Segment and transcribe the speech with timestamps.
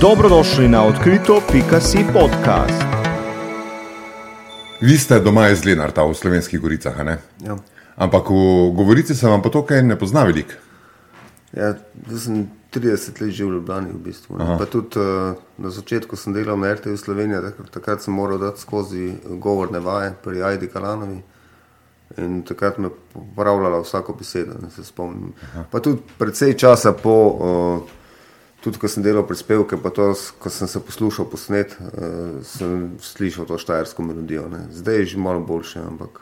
[0.00, 2.82] Dobrodošli na odkrito.si podcast.
[4.80, 7.16] Vi ste doma iz Lenarta v slovenskih goricah, a ne?
[7.42, 7.56] Ja.
[7.96, 10.54] Ampak v govorici se vam pa to kaj ne pozna veliko.
[11.50, 11.74] Ja,
[12.06, 14.38] zdaj sem 30 let živel v Ljubljani, v bistvu.
[14.38, 14.54] ne.
[14.58, 18.62] Pa tudi uh, na začetku sem delal na RTV Slovenija, takrat, takrat sem moral dati
[18.62, 21.22] skozi govorne vaje pri Ajdi Kalanovi.
[22.22, 25.34] In takrat me je popravljala vsako besedo, da se spomnim.
[25.70, 27.97] Pa tudi precej časa po, uh,
[28.68, 33.48] tudi ko sem delal prispevke, pa to, ko sem se poslušal posnet, uh, sem slišal
[33.48, 34.44] to štajersko melodijo.
[34.52, 34.66] Ne.
[34.76, 36.20] Zdaj je že malo boljše, ampak.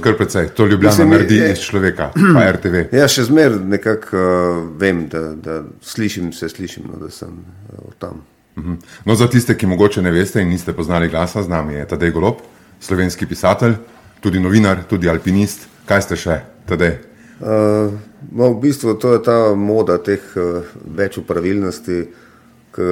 [0.00, 2.84] Kar precej, to ljubljeno Mislim, naredi je- iz človeka, pa RTV.
[2.94, 7.90] Ja, še zmeraj nekako uh, vem, da, da slišim se, slišim, no, da sem uh,
[7.98, 8.22] tam.
[8.58, 8.78] Mhm.
[9.04, 12.10] No, za tiste, ki mogoče ne veste in niste poznali glasa, z nami je Tadej
[12.10, 12.40] Golob,
[12.80, 13.76] slovenski pisatelj,
[14.20, 15.68] tudi novinar, tudi alpinist.
[15.86, 17.07] Kaj ste še, Tadej?
[17.40, 17.94] Uh,
[18.32, 21.98] no, v bistvu to je ta moda teh uh, več pravilnosti,
[22.74, 22.88] ki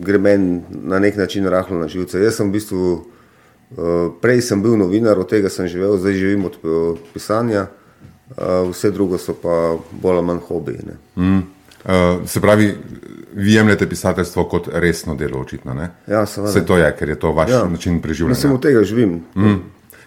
[0.00, 2.20] gre meni na nek način rahlo na živce.
[2.20, 6.48] Jaz sem v bistvu, uh, prej sem bil novinar, od tega sem živel, zdaj živim
[6.48, 10.86] od uh, pisanja, uh, vse drugo so pa bolj ali manj hobiji.
[10.88, 10.96] ne.
[11.20, 11.42] Mm.
[11.84, 12.74] Uh, se pravi,
[13.36, 15.74] vi jemljete pisateljstvo kot resno delo, očitno.
[15.74, 15.90] Ne?
[16.06, 16.52] Ja, seveda.
[16.52, 17.64] Se to je, ker je to vaš ja.
[17.64, 18.54] način Jaz sem preživljanja.
[18.54, 19.24] od tega živim.
[19.36, 19.60] Mm.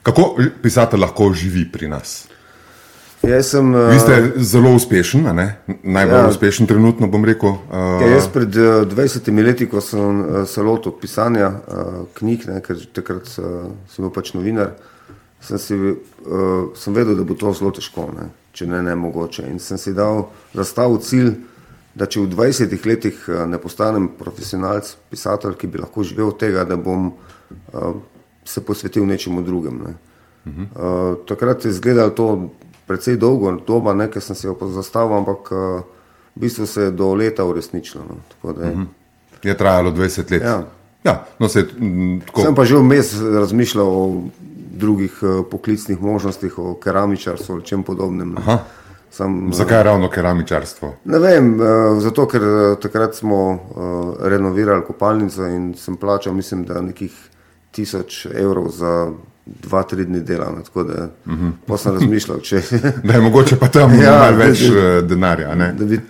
[0.04, 2.28] Kako pisatelj lahko živi pri nas?
[3.24, 5.24] Jaz sem, uh, Vi ste zelo uspešen,
[5.84, 6.24] najbolj ja.
[6.24, 6.30] Ja.
[6.30, 7.50] uspešen trenutno, bom rekel.
[7.50, 12.48] Uh, Ja, jaz pred uh, 20 leti, ko sem uh, se lotil pisanja uh, knjig,
[12.52, 14.74] ne, ker takrat uh, sem bil pač novinar,
[15.40, 19.48] sem, si, uh, sem vedel, da bo to zelo težko, ne, če ne ne mogoče.
[19.48, 21.32] In sem si dal zastavil cilj,
[21.96, 26.42] da če v 20 letih uh, ne postanem profesionalc, pisatelj, ki bi lahko živel od
[26.44, 27.96] tega, da bom uh,
[28.44, 29.88] se posvetil nečemu drugemu.
[29.88, 29.96] Ne.
[30.44, 32.28] Uh, takrat je izgledalo to
[32.88, 35.58] precej dolgo doba, ne, ker sem si jo zastavil, ampak uh,
[36.36, 38.04] v bistvu se je do leta uresničilo.
[38.10, 38.16] No.
[38.30, 38.86] Tako da je-
[39.44, 40.42] Je trajalo 20 let.
[40.42, 40.64] Ja.
[41.04, 44.24] ja no, se, m, tako, Sem pa že vmes razmišljal o
[44.74, 48.36] drugih uh, poklicnih možnostih, o keramičarstvu ali čem podobnem.
[48.36, 48.58] ne.
[49.12, 50.94] Sam, uh, Zakaj ravno keramičarstvo?
[51.06, 51.66] Ne vem, uh,
[52.02, 53.60] zato ker uh, takrat smo uh,
[54.20, 57.12] renovirali kopalnico in sem plačal, mislim, da nekih
[57.72, 59.12] tisoč evrov za
[59.46, 60.52] dva, tri dni dela.
[60.52, 61.78] ne, Tako da uh -huh.
[61.78, 62.62] sem razmišljal, če,
[63.08, 65.56] Da je mogoče pa tam Ja, več da- eh, denarja.
[65.56, 65.74] Ne?
[65.74, 66.02] da bi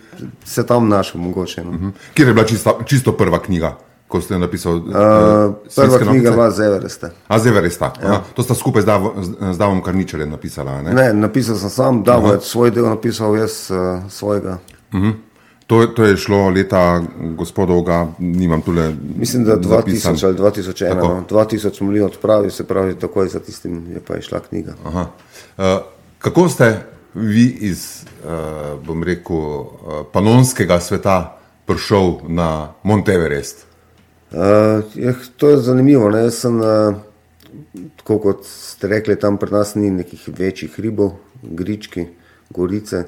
[0.46, 1.64] se tam našel mogoče.
[1.64, 1.92] No.
[2.14, 3.78] Kjer je bila čisto, čisto prva knjiga,
[4.08, 4.78] ko ste napisali?
[4.78, 7.10] Uh, Uh, prva knjiga bila z Everesta.
[7.28, 7.94] A zdaj res ta.
[8.04, 8.22] Ja.
[8.36, 9.12] To sta skupaj z Davom,
[9.54, 10.82] z Davom Karničarjem napisala.
[10.82, 10.94] Ne?
[10.94, 14.58] Ne, napisal sem sam, da bo svoj del napisal jaz uh, svojega.
[15.68, 17.04] To, to je šlo leta
[17.38, 18.92] gospodovega, nimam tule.
[19.16, 20.18] Mislim, da 2000 zapisan.
[20.24, 20.90] ali 2001.
[20.90, 21.08] Tako.
[21.08, 21.24] No.
[21.30, 24.74] 2000 smo bili odpravili, se pravi, takoj za tistim je pa išla knjiga.
[24.86, 25.08] Aha.
[25.58, 25.64] Uh,
[26.20, 29.70] kako ste vi iz, uh, bom rekel, uh,
[30.14, 33.66] panonskega sveta prišel na Monteverest?
[34.32, 34.40] Uh,
[34.96, 36.10] je, to je zanimivo.
[36.10, 36.24] Ne?
[36.24, 36.96] Jaz sem, uh,
[37.98, 42.08] tako kot ste rekli, tam pri nas ni nekih večjih ribov, grički,
[42.50, 43.06] gorice.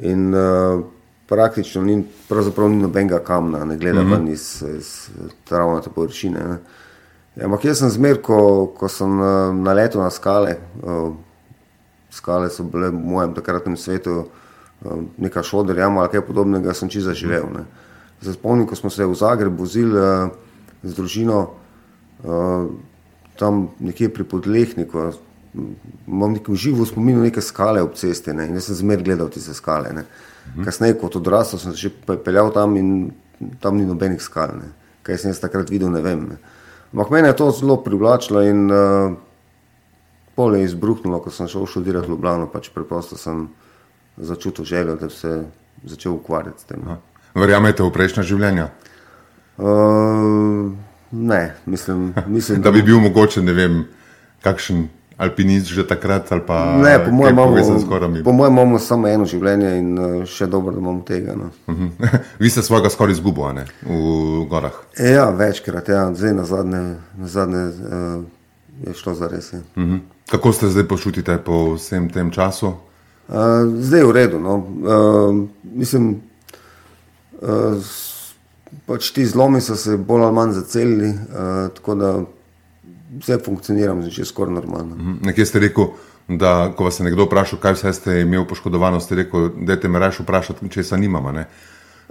[0.00, 0.84] In uh,
[1.28, 4.32] praktično ni, pravzaprav ni nobenega kamna, ne gleda mm -hmm.
[4.32, 5.08] iz, iz
[5.44, 6.40] travnate površine.
[6.40, 6.58] Ne?
[7.36, 11.14] Ja, Ampak jaz sem zmer, ko, ko sem uh, naletel na skale, uh,
[12.10, 16.88] skale so bile v mojem takratnem svetu uh, neka šoder, jama ali kaj podobnega, sem
[16.88, 17.50] čisto zaživel.
[17.54, 17.64] Ne.
[18.22, 20.30] Se spomnim, ko smo se v Zagreb vozili uh,
[20.82, 21.50] z družino,
[22.24, 22.70] uh,
[23.36, 25.10] tam nekje pri Podlehniku,
[26.06, 29.28] imam neko živo spomin na neke skale ob cesti ne, in jaz sem zmer gledal
[29.30, 29.92] tiste skale.
[29.92, 30.06] Ne.
[30.64, 33.12] Kasneje kot odrasel sem se pe- peljal tam in
[33.60, 34.54] tam ni nobenih skal.
[34.58, 34.70] Ne.
[35.02, 36.28] Kaj sem jaz takrat videl, ne vem.
[36.28, 36.36] Ne.
[36.92, 39.16] Ampak mene je to zelo privlačilo in uh,
[40.34, 43.48] pol je izbruhnilo, ko sem šel študirati v Ljubljano, pač preprosto sem
[44.16, 45.44] začutil željo, da bi se
[45.84, 46.86] začel ukvarjati s tem.
[47.34, 48.68] Verjamete v prejšnja življenja?
[49.58, 50.70] Uh,
[51.10, 53.84] ne, mislim, mislim Da bi bil mogoče, ne vem,
[54.42, 57.56] kakšen alpinist že takrat pa Ne, po mojem imamo,
[58.24, 61.34] po mojem imamo samo eno življenje in uh, še dobro, da imamo tega.
[61.38, 61.50] No.
[61.70, 61.86] Mhm.
[62.42, 64.74] Vi ste svojega skoraj izgubili v gorah.
[64.98, 66.82] E, ja, večkrat, ja, zdaj na zadnje,
[67.18, 68.24] na zadnje uh,
[68.86, 69.52] je šlo za res.
[69.52, 69.62] Ja.
[69.76, 70.02] Mhm.
[70.30, 72.74] Kako ste zdaj počutite po vsem tem času?
[73.28, 74.40] Uh, zdaj je v redu.
[74.40, 74.54] No.
[74.56, 76.20] Uh, mislim,
[77.40, 77.78] uh,
[78.86, 82.10] pač ti zlomi so se bolj ali manj zacelili, uh, tako da
[83.20, 84.96] vse funkcioniram, že skoraj normalno.
[84.96, 85.16] Mhm.
[85.22, 85.86] Nekje ste rekel,
[86.28, 89.88] da ko vas je nekdo vprašal, kaj vse ste imeli poškodovano, ste rekel, da te
[89.88, 91.32] me raje vprašati, če se nimamo.
[91.32, 91.46] Ne?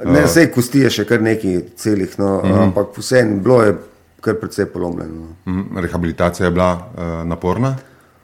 [0.06, 2.64] Ne, vse kosti je še kar nekaj celih, no, uh -huh.
[2.64, 3.76] ampak vseeno bilo je
[4.22, 5.28] kar precej polomljeno.
[5.48, 5.78] Mhm.
[5.78, 7.76] Rehabilitacija je bila uh, naporna,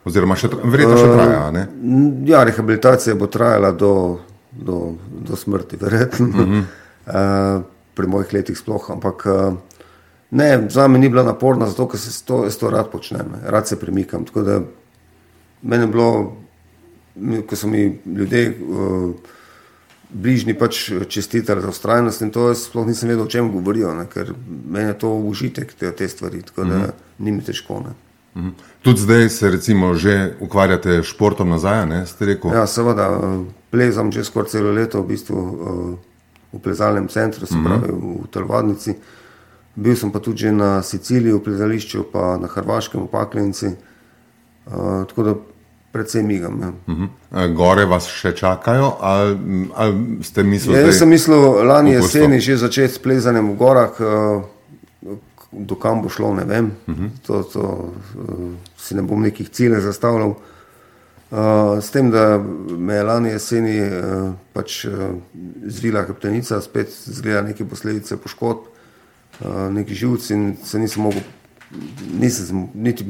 [0.04, 1.46] oziroma še, verjetno še traja.
[1.46, 1.66] a Ne?
[2.26, 4.18] Ja, rehabilitacija bo trajala do,
[4.52, 4.92] do,
[5.28, 6.26] do smrti, verjetno.
[6.26, 6.62] Uh -huh.
[7.06, 7.62] uh,
[7.94, 8.90] pri mojih letih sploh.
[8.90, 9.54] Ampak uh,
[10.30, 13.80] ne, za me ni bila naporna, zato ker se to, to rad počnem, rad se
[13.80, 14.24] premikam.
[14.24, 14.60] Tako da
[15.62, 16.36] meni je bilo,
[17.46, 18.56] ko so mi ljudje.
[18.68, 19.14] Uh,
[20.12, 24.06] bližnji pač čestitali za ustrajnost in to jaz sploh nisem vedel, o čem govorijo, ne,
[24.10, 26.92] ker meni je to užitek te, te stvari, tako da mm -hmm.
[27.18, 27.80] ni mi težko.
[27.80, 27.94] Ne.
[28.34, 28.52] Mm -hmm.
[28.82, 32.52] Tudi zdaj se recimo že ukvarjate s športom nazaj, ne ste rekel?
[32.52, 33.20] Ja, seveda,
[33.70, 35.36] plezam že skoraj celo leto v bistvu
[36.52, 37.64] v plezalnem centru, se mhm.
[37.64, 38.24] pravi mm -hmm.
[38.24, 38.94] v Telvadnici.
[39.74, 43.74] Bil sem pa tudi na Siciliji, v plezališču, pa na Hrvaškem, v Paklenci.
[44.66, 45.34] Uh, tako da
[45.92, 46.60] predvsem migam.
[46.60, 46.68] Ja.
[46.68, 47.04] Uh mhm.
[47.30, 47.54] -huh.
[47.54, 49.38] Gore vas še čakajo, ali,
[49.74, 50.78] ali ste mislili?
[50.78, 54.42] Ja, jaz sem mislil, lani jeseni že začeti s plezanjem v gorah, uh,
[55.52, 56.72] do kam bo šlo, ne vem.
[56.86, 57.04] Uh mhm.
[57.04, 57.26] -huh.
[57.26, 60.34] to, to, uh, si ne bom nekih ciljev zastavljal.
[61.30, 62.38] Uh, s tem, da
[62.78, 64.92] me je lani jeseni uh, pač, uh,
[65.66, 68.58] zvila hrbtenica, spet zgleda neke posledice poškodb,
[69.40, 71.22] uh, neki živci in se nisem mogel,
[72.20, 73.06] nisem niti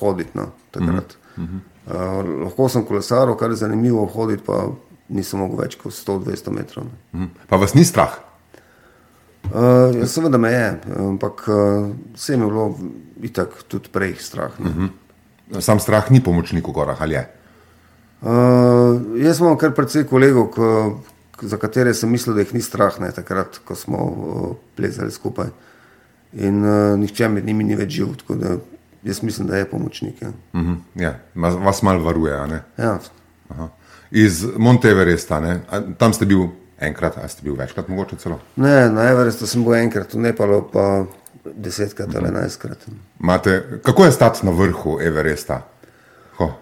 [0.00, 1.16] hoditi na no, takrat.
[1.36, 1.60] Uh -huh.
[1.86, 4.68] Uh, lahko sem kolesaril, kar je zanimivo, hoditi pa
[5.08, 6.84] nisem mogel več kot 100-200 metrov.
[7.12, 7.24] Mhm.
[7.48, 8.18] Pa vas ni strah?
[9.50, 12.78] Uh, ja, seveda me je, ampak uh, vse mi je bilo
[13.22, 14.52] itak tudi prej strah.
[14.58, 14.84] Uh mhm.
[14.84, 15.60] -huh.
[15.60, 17.28] Sam strah ni pomočnik v gorah, ali je?
[18.20, 21.00] Uh, jaz imam kar precej kolegov, ko,
[21.42, 25.48] za katere sem mislil, da jih ni strah, ne, takrat, ko smo uh, plezali skupaj.
[26.32, 28.14] In uh, nihče med njimi ni več živ.
[29.02, 30.22] Jaz mislim, da je pomočnik.
[30.22, 30.28] Ja.
[30.28, 31.14] Uh -huh, ja.
[31.34, 32.62] Vas malo varuje.
[32.78, 32.98] Ja.
[34.10, 35.60] Iz Monteveresta, ne?
[35.98, 36.46] tam ste bil
[36.80, 38.38] enkrat, ali ste bil večkrat, mogoče celo?
[38.56, 41.04] Ne, na Everestu sem bil enkrat, v Nepalu pa
[41.44, 42.86] desetkrat ali enajstkrat.
[43.18, 45.62] Mate, kako je stati na vrhu Everesta?
[46.36, 46.52] Ho.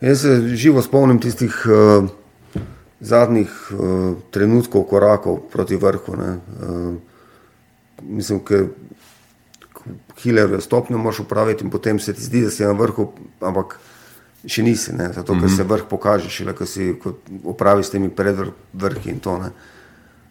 [0.00, 2.08] Jaz se živo spomnim tistih uh,
[3.00, 6.12] zadnjih uh, trenutkov, korakov proti vrhu.
[6.12, 6.94] Uh,
[8.02, 8.64] mislim, da
[10.22, 13.78] hilerjo stopnjo moraš upraviti in potem se ti zdi, da si na vrhu, ampak
[14.46, 15.10] še nisi, ne?
[15.12, 15.56] zato ker mm -hmm.
[15.56, 16.94] se vrh pokaže, šele ko si
[17.44, 19.38] upravi s temi predvrhi in to.
[19.38, 19.50] Ne?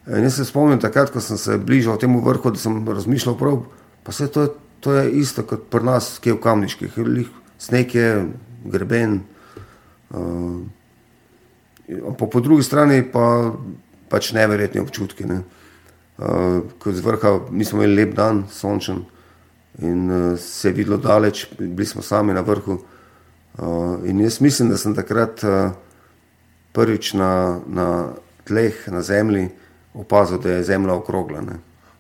[0.08, 3.66] In jaz se spomnim takrat, ko sem se bližal temu vrhu, da sem razmišljal prav,
[4.04, 4.50] pa se to je,
[4.80, 6.92] to je isto kot pri nas, ki je v kamniških,
[7.58, 8.26] sneg je
[8.66, 9.22] greben.
[10.10, 10.62] Uh,
[12.18, 13.54] po, po drugi strani pa
[14.10, 15.26] pač neverjetni občutki.
[15.26, 15.42] Ne?
[16.18, 19.04] Uh, ko z vrha nismo imeli lep dan, sončen,
[19.82, 22.80] in uh, se je videlo daleč, bili smo sami na vrhu.
[23.58, 25.72] Uh, in jaz mislim, da sem takrat uh,
[26.72, 28.14] prvič na, na
[28.44, 29.50] tleh, na zemlji,
[29.94, 31.42] opazil, da je zemlja okrogla.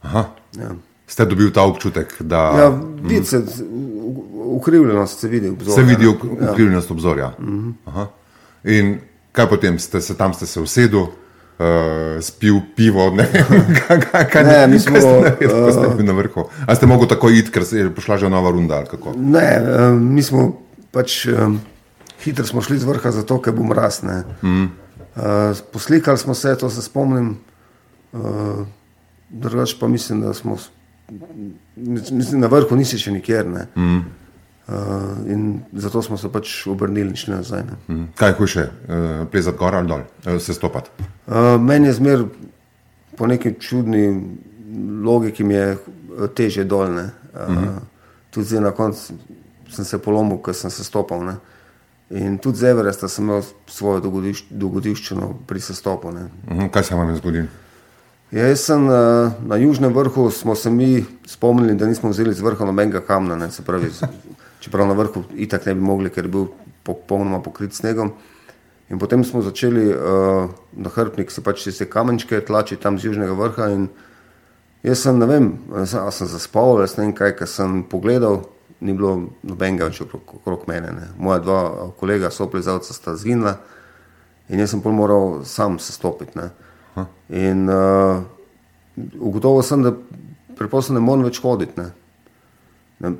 [0.03, 0.25] Ja.
[1.07, 2.69] Ste dobili ta občutek, da ja,
[3.01, 3.41] vidi se
[4.33, 5.75] ukrivljenost, se vidi obzorja.
[5.75, 6.51] Se vidi ja.
[6.51, 7.31] ukrivljenost obzorja.
[7.39, 7.71] Mhm.
[8.63, 8.99] In
[9.31, 11.05] kaj potem ste se tam ste se usedli?
[11.59, 13.09] Uh, spil pivo.
[13.15, 13.27] Ne,
[13.87, 14.99] kaj, kaj, kaj, ne, mi smo
[15.39, 16.47] bili uh, na vrhu.
[16.65, 18.83] A ste mogli tako iti, ker je pošla že nova runda?
[19.15, 20.61] Ne, uh, mi smo
[20.91, 21.59] pač um,
[22.23, 24.01] hitro smo šli z vrha, zato ker bo mraz.
[24.03, 24.63] Mm.
[24.63, 27.37] Uh, poslikali smo se, to se spomnim.
[28.13, 28.65] Uh,
[29.29, 30.57] drugač pa mislim, da smo
[31.75, 33.47] mislim, na vrhu nisi še nikjer.
[33.75, 33.99] Mm.
[34.67, 34.73] Uh,
[35.31, 37.61] in zato smo se pač obrnili in šli nazaj.
[37.87, 38.03] Mm.
[38.15, 40.89] Kaj je hujše, uh, plezati gor ali dol, uh, se stopati?
[41.27, 42.25] Uh, meni je zmer
[43.17, 44.23] po neki čudni
[45.03, 45.77] logiki, mi je
[46.35, 47.09] teže dolne.
[47.33, 47.79] Uh, mm -hmm.
[48.29, 49.13] Tudi na koncu
[49.71, 51.23] sem se polomil, ker sem se stopal.
[51.25, 51.35] Ne?
[52.09, 56.11] In tudi z Everesta sem imel svojo dogodiš, dogodiščino pri sestopu.
[56.11, 56.69] Mm -hmm.
[56.69, 57.47] Kaj se vam je zgodilo?
[58.31, 62.41] Ja, jaz sem na, na južnem vrhu, smo se mi spomnili, da nismo vzeli z
[62.41, 63.89] vrha nobenega kamna, se pravi
[64.59, 66.49] čeprav na vrhu itak ne bi mogli, ker je bil
[66.87, 68.13] popolnoma pokrit snegom.
[68.89, 73.35] In potem smo začeli uh, na hrbnik se pač te kamenčke tlačiti tam z južnega
[73.35, 73.67] vrha.
[74.83, 78.45] Jaz sem, ne vem, ali sem, sem zaspal, ali ne vem kaj, ker sem pogledal,
[78.79, 80.93] ni bilo nobenega več okrog, okrog mene.
[80.95, 81.09] Ne.
[81.19, 81.59] Moja dva
[81.99, 83.57] kolega, soplezalca, sta zginila
[84.47, 86.39] in jaz sem pol moral sam se stopiti.
[87.35, 88.23] In uh,
[89.19, 89.91] ugotovil sem, da
[90.55, 91.75] preprosto ne morem več hoditi.
[91.75, 91.91] Ne.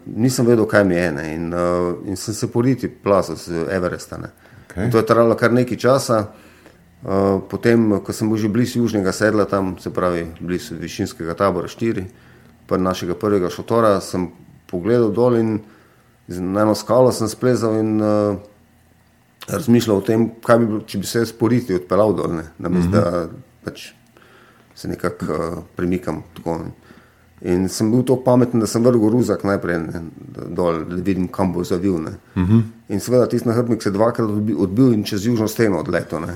[0.05, 1.07] Nisem vedel, kaj mi je.
[1.33, 4.17] In, uh, in sem se politi plasil z Everesta.
[4.71, 4.91] Okay.
[4.91, 6.27] To je trajalo kar nekaj časa.
[7.05, 11.69] Uh, potem, ko sem bil že blizu južnega sedla, tam se pravi blizu višinskega tabora
[11.69, 12.05] 4,
[12.65, 14.31] pa našega prvega šotora, sem
[14.65, 15.59] pogledal dol in
[16.27, 18.35] na eno skalo sem splezal in uh,
[19.47, 22.69] razmišljal o tem, kaj bi bilo, če bi se jaz politi odpeljal dol, ne, da,
[22.69, 22.91] mm -hmm.
[22.91, 23.29] da
[23.63, 23.93] pač
[24.75, 26.23] se nekako uh, premikam.
[26.33, 26.86] Tako, ne.
[27.41, 29.99] In sem bil tako pameten, da sem vrgel ruzak najprej ne,
[30.57, 31.93] dol, da vidim, kam bo zavil.
[31.93, 32.43] Uh mhm.
[32.43, 32.61] -huh.
[32.89, 36.29] In seveda tisti nahrbnik se dvakrat odbil in čez južno steno odletel, uh,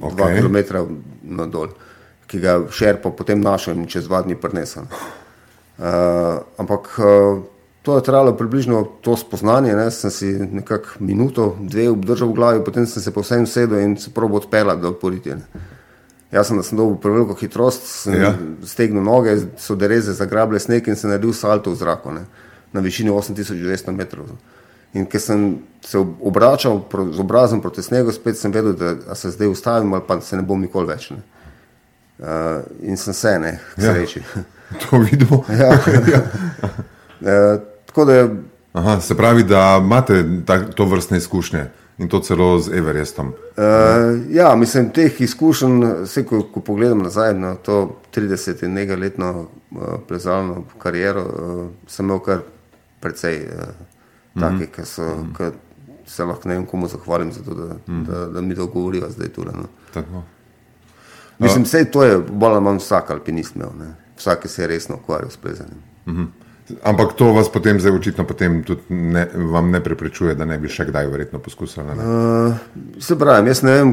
[0.00, 0.16] okay.
[0.16, 0.86] dva km
[1.22, 1.68] na dol.
[2.26, 4.82] ki ga šerpa potem našel in čez dva dni prinesel.
[5.78, 7.42] Uh, ampak uh,
[7.82, 9.76] to je trajalo približno to spoznanje.
[9.76, 9.90] Ne?
[9.90, 14.10] Sem si nekako minuto, dve obdržal v glavi, potem sem se povsem sedel in se
[14.10, 15.38] probo odpeljal do poritja.
[16.32, 18.32] Jaz sem, sem dobil preveliko hitrost, sem ja.
[18.66, 22.24] stegnil noge, so dereze zagrabile sneg in sem naredil salto v zraku ne?
[22.74, 24.32] na višini 8200 metrov.
[24.96, 25.46] In ker sem
[25.84, 30.02] se obračal pro, z obrazom proti snegu, spet sem vedel, da se zdaj ustavim ali
[30.06, 31.10] pa se ne bom nikoli več.
[31.14, 31.22] Ne?
[32.18, 33.94] Uh, in sem se, ne, k Ja.
[33.94, 34.22] sreči.
[34.90, 35.44] To vidimo.
[35.60, 35.70] Ja.
[35.78, 38.28] uh, tako da
[38.76, 41.68] Aha, se pravi, da imate ta, to vrstne izkušnje
[41.98, 43.26] in to celo z Everestom.
[43.26, 43.64] Uh,
[44.30, 49.30] ja, mislim, teh izkušenj, vse ko, ko pogledam nazaj na to 30 in nekaj letno
[49.40, 52.44] uh, plezalno kariero, uh, sem imel kar
[53.00, 53.74] precej uh,
[54.40, 55.50] takih, ki so, ki
[56.06, 59.28] se lahko ne vem komu zahvalim za to, da, da, da mi to govorijo zdaj
[59.28, 59.52] tule.
[59.52, 59.68] No.
[59.94, 60.22] Tako.
[61.38, 63.94] Mislim, vse to je bolj ali manj vsak alpinist imel, ne.
[64.16, 65.82] vsak, se je resno ukvarjal s plezanjem.
[66.82, 70.70] Ampak to vas potem, zdaj očitno, potem tudi ne, vam ne preprečuje, da ne bi
[70.70, 71.86] še kdaj verjetno poskusili.
[71.86, 71.94] Ne?
[71.94, 73.92] Uh, se pravi, jaz ne vem,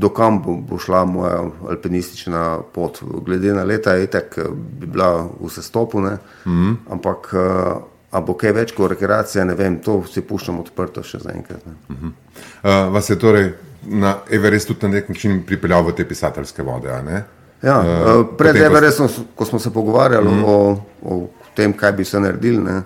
[0.00, 3.02] dokam bo, bo šla moja alpinistična pot.
[3.26, 6.76] Glede na leta, je tako, bi bila v sestopu, mm -hmm.
[6.90, 11.18] ampak uh, a bo kaj več kot rekreacija, ne vem, to si puščam odprto še
[11.18, 11.66] zaenkrat.
[11.66, 11.74] ne.
[11.88, 13.52] Uh, vas je torej
[13.86, 16.90] na Everest tudi na nek način pripeljal v te pisateljske vode?
[16.90, 17.24] a ne?
[17.62, 22.04] Ja, Eh, uh, pred Everestom, ko smo se pogovarjali mm o, o tem, kaj bi
[22.04, 22.82] se naredili, ne,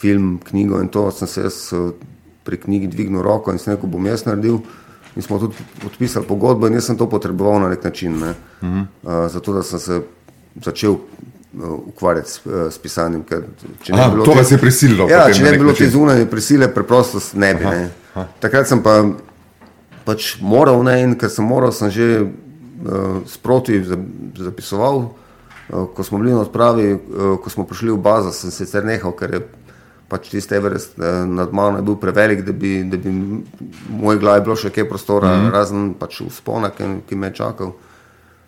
[0.00, 1.92] film, knjigo in to, sem se jaz eh,
[2.44, 4.58] pri knjigi dvignil roko in sem rekel, bom jaz naredil.
[5.14, 8.68] In smo tudi podpisali pogodbo, in jaz sem to potreboval na nek način, ne, mm
[8.68, 8.86] -hmm.
[9.02, 10.00] uh, zato da sem se
[10.64, 10.98] začel uh,
[11.86, 13.22] ukvarjati s, uh, s pisanjem.
[13.22, 13.42] Ker,
[13.92, 17.18] Aha, to te- vas je prisililo Ja, če ne bi bilo te zunanje prisile, preprosto
[17.38, 17.64] ne bi.
[17.64, 17.90] Ne.
[18.40, 19.04] Takrat sem pa
[20.04, 23.98] pač moral, ne, in ker sem moral, sem že uh, sproti za-
[24.36, 25.14] zapisoval.
[25.68, 29.14] Uh, ko smo bili na odpravi, uh, ko smo prišli v bazo, sem sicer nehal,
[29.16, 29.40] ker je
[30.08, 33.40] pač tisti Everest uh, nad mano bil prevelik, da bi, da bi v
[33.88, 35.52] moji glavi bilo še kaj prostora, mm -hmm.
[35.52, 37.72] razen pač vzpona, ki, ki me je čakal.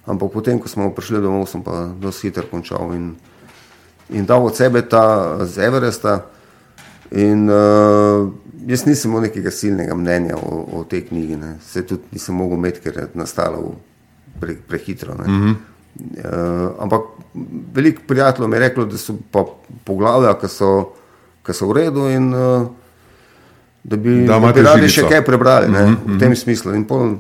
[0.06, 3.16] Ampak potem, ko smo prišli domov, sem pa dosti hitro končal in,
[4.10, 6.26] in dal od sebe ta z Everesta.
[7.10, 8.30] In uh,
[8.66, 11.56] jaz nisem imel nekega silnega mnenja o, o tej knjigi, ne.
[11.62, 13.76] se tudi nisem mogel imeti, ker je nastala v-
[14.40, 15.14] pre, prehitro.
[15.14, 15.54] Mm -hmm.
[16.24, 17.00] Uh, ampak
[17.74, 19.44] veliko prijateljev mi je reklo, da so pa
[19.84, 20.92] poglavja, ki so,
[21.46, 22.66] ki so v redu in uh,
[23.84, 24.94] da bi, Da da bi radi žilico.
[24.94, 26.16] še kaj prebrali ne, mm -hmm.
[26.16, 26.74] v tem smislu.
[26.74, 27.16] In pol,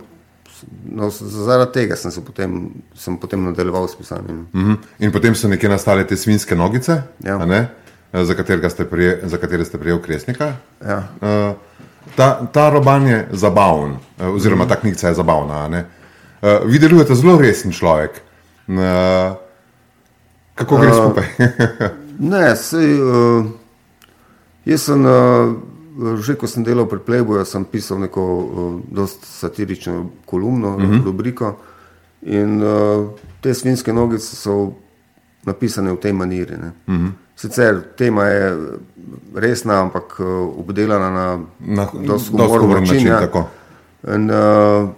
[0.92, 4.46] no, zaradi tega sem se potem, sem potem nadaljeval s pisanjem.
[4.54, 4.74] Mhm.
[4.98, 7.46] In potem so nekje nastale te svinske nogice, Ja.
[7.46, 7.68] ne,
[8.12, 8.34] za,
[8.68, 10.52] ste prije, za katere ste prijel kresnika.
[10.86, 11.08] Ja.
[11.20, 11.54] Uh,
[12.16, 13.90] ta, ta roman je zabaven,
[14.20, 15.84] uh, oziroma ta knjiga je zabavna.
[16.42, 18.25] Uh, vi delujete zelo resen človek.
[18.68, 19.36] Uh,
[20.54, 21.24] kako gre skupaj?
[22.18, 23.44] Ne, sej, uh,
[24.64, 30.06] jaz sem, uh, že ko sem delal pri Playboyu, sem pisal neko uh, dost satirično
[30.24, 31.04] kolumno, uh -huh.
[31.04, 31.56] rubriko.
[32.22, 34.72] In uh, te svinske nogice so
[35.44, 36.54] napisane v tej maniri.
[36.54, 37.10] Uh -huh.
[37.36, 38.72] Sicer tema je
[39.34, 43.28] resna, ampak uh, obdelana na, Na dosti dosti humoren humoren način, ja.
[44.14, 44.88] In, uh,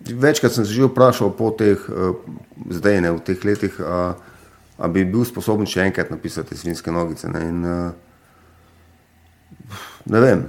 [0.00, 2.16] večkrat sem se že vprašal po teh, uh,
[2.70, 4.14] zdaj ne v teh letih, uh,
[4.78, 7.28] a bi bil sposoben še enkrat napisati svinske nogice.
[7.28, 7.92] Ne, in, uh,
[10.06, 10.46] ne vem.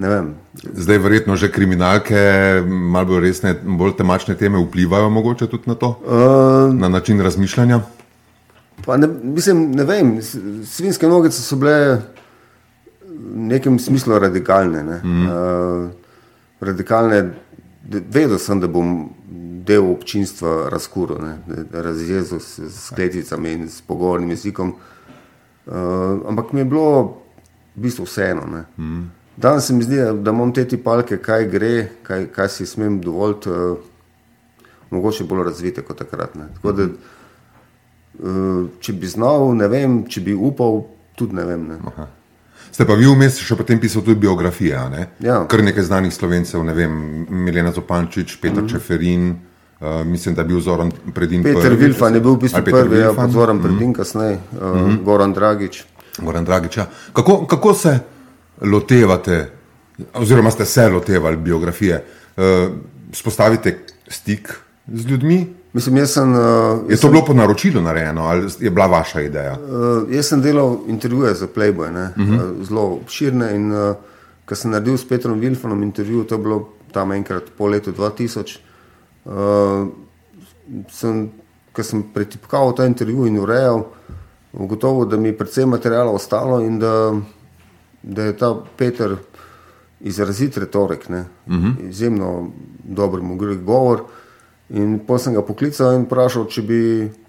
[0.00, 0.34] Ne vem.
[0.56, 2.16] Zdaj verjetno že kriminalke,
[2.64, 7.80] malo bolj resne, bolj temačne teme vplivajo mogoče tudi na to, Uh, na način razmišljanja.
[8.86, 10.22] pa ne, mislim, ne vem.
[10.64, 12.00] Svinske nogice so bile
[13.04, 14.82] v nekem smislu radikalne.
[14.82, 15.00] Ne.
[15.04, 15.26] Mm.
[15.26, 15.90] Uh,
[16.60, 17.32] radikalne,
[17.88, 19.10] vedel sem, da bom
[19.66, 21.36] del občinstva razkuril, ne,
[21.72, 24.74] razjezel s, s kletvicami in s pogovornim jezikom.
[25.66, 25.74] Uh,
[26.28, 27.02] ampak mi je bilo
[27.76, 28.64] v bistvu vseeno.
[28.76, 29.10] Mm.
[29.36, 33.50] Danes se mi zdi, da- imam te tipalke, kaj gre, kaj, kaj si smem dovoliti,
[33.50, 33.78] uh,
[34.90, 36.34] mogoče bolj razvite kot takrat.
[36.34, 36.48] Ne.
[36.54, 36.88] Tako da,
[38.18, 40.82] uh, če bi znal, ne vem, če bi upal,
[41.16, 41.68] tudi ne vem.
[41.68, 41.78] Ne.
[42.70, 45.06] Ste pa vi vmes še potem pisali tudi biografije, ne?
[45.20, 45.42] Ja.
[45.50, 46.92] Kar nekaj znanih slovencev, ne vem,
[47.28, 48.72] Milena Zopančič, Petar mm -hmm.
[48.72, 49.30] Čeferin,
[49.80, 51.42] uh, mislim, da je bil Zoran Predin.
[51.42, 51.84] Peter prvi.
[51.84, 53.26] Vilfan je bil v bistvu Peter prvi, ja, Vilfan?
[53.26, 53.62] pozoren mm -hmm.
[53.62, 55.02] predin kasneje, uh, mm -hmm.
[55.04, 55.84] Goran Dragič.
[56.18, 56.76] Goran Dragič.
[56.76, 56.86] ja.
[57.12, 57.98] Kako, kako se
[58.60, 59.50] lotevate,
[60.14, 62.04] oziroma ste se lotevali biografije?
[62.36, 62.44] Uh,
[63.12, 64.54] spostavite stik
[64.92, 65.59] z ljudmi?
[65.72, 69.52] Mislim, jaz sem, uh, Je to bilo po naročilu narejeno ali je bila vaša ideja?
[69.52, 72.58] Uh, jaz sem delal intervjuje za Playboy, ne, uh -huh.
[72.58, 73.54] uh, zelo obširne.
[73.56, 73.96] In uh,
[74.44, 78.58] ko sem naredil s Petrom Vilfanom intervju, to je bilo tam enkrat po letu 2000.
[79.24, 79.88] Uh,
[80.90, 81.30] sem,
[81.72, 83.84] ko sem pretipkal ta intervju in urejal,
[84.52, 87.14] ugotovil, da mi je predvsem materijala ostalo in da,
[88.02, 89.16] da je ta Peter
[90.00, 91.88] izrazit retorik, ne, uh -huh.
[91.88, 92.50] izjemno
[92.84, 94.02] dober mu gre govor.
[94.70, 96.80] In potem sem ga poklical in vprašal, če bi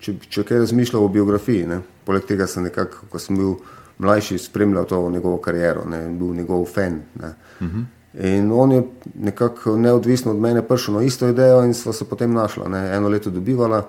[0.01, 1.65] če, če kaj razmišljal o biografiji.
[1.69, 1.79] Ne.
[2.05, 3.55] Poleg tega sem nekako, ko sem bil
[4.01, 7.01] mlajši, spremljal to njegovo kariero, ne, bil njegov fan.
[7.17, 7.85] Uh -huh.
[8.13, 8.83] In on je
[9.15, 13.09] nekako neodvisno od mene prišel na isto idejo in smo se potem našli, ne, eno
[13.09, 13.87] leto dobivala.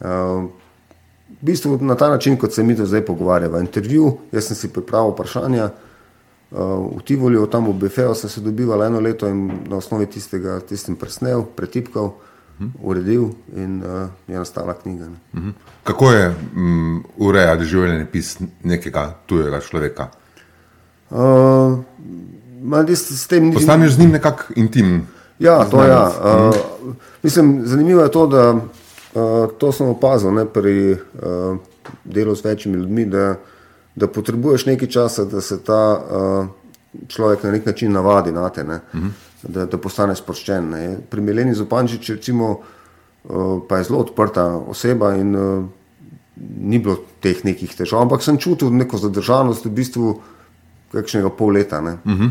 [0.00, 3.60] Uh, v bistvu na ta način, kot se mi to zdaj pogovarjava.
[3.60, 5.70] Intervju, jaz sem si pripravil vprašanja,
[6.50, 6.58] uh,
[6.96, 10.96] v Tivolju, tam v Befeju sem se dobivala eno leto in na osnovi tistega, tistim
[10.96, 12.70] presnel, pretipkal, uh -huh.
[12.82, 15.04] uredil in uh, je nastala knjiga.
[15.04, 15.16] Ne.
[15.32, 15.52] Uh -huh.
[15.84, 20.08] Kako je um, urejati življenje pis nekega tujega človeka?
[21.10, 21.78] Uh,
[23.54, 25.06] Postaneš z njim nekako intimen.
[25.38, 25.88] Ja, to je.
[25.88, 26.12] Ja.
[26.24, 26.54] Uh,
[27.22, 28.62] mislim, zanimivo je to, da uh,
[29.58, 31.56] to sem opazil ne, pri uh,
[32.04, 33.34] delu z večjimi ljudmi, da,
[33.94, 36.46] da potrebuješ nekaj časa, da se ta uh,
[37.08, 39.08] človek na nek način navadi na te, uh -huh.
[39.48, 40.70] Da, da postane sproščen.
[40.70, 40.84] Ne.
[41.10, 45.64] Pri Mileni Zupančič, recimo, uh, pa je zelo odprta oseba in uh,
[46.36, 50.14] ni bilo teh nekih težav, ampak sem čutil neko zadržanost v bistvu
[50.94, 51.80] kakšnega pol leta.
[51.80, 52.30] Uh -huh.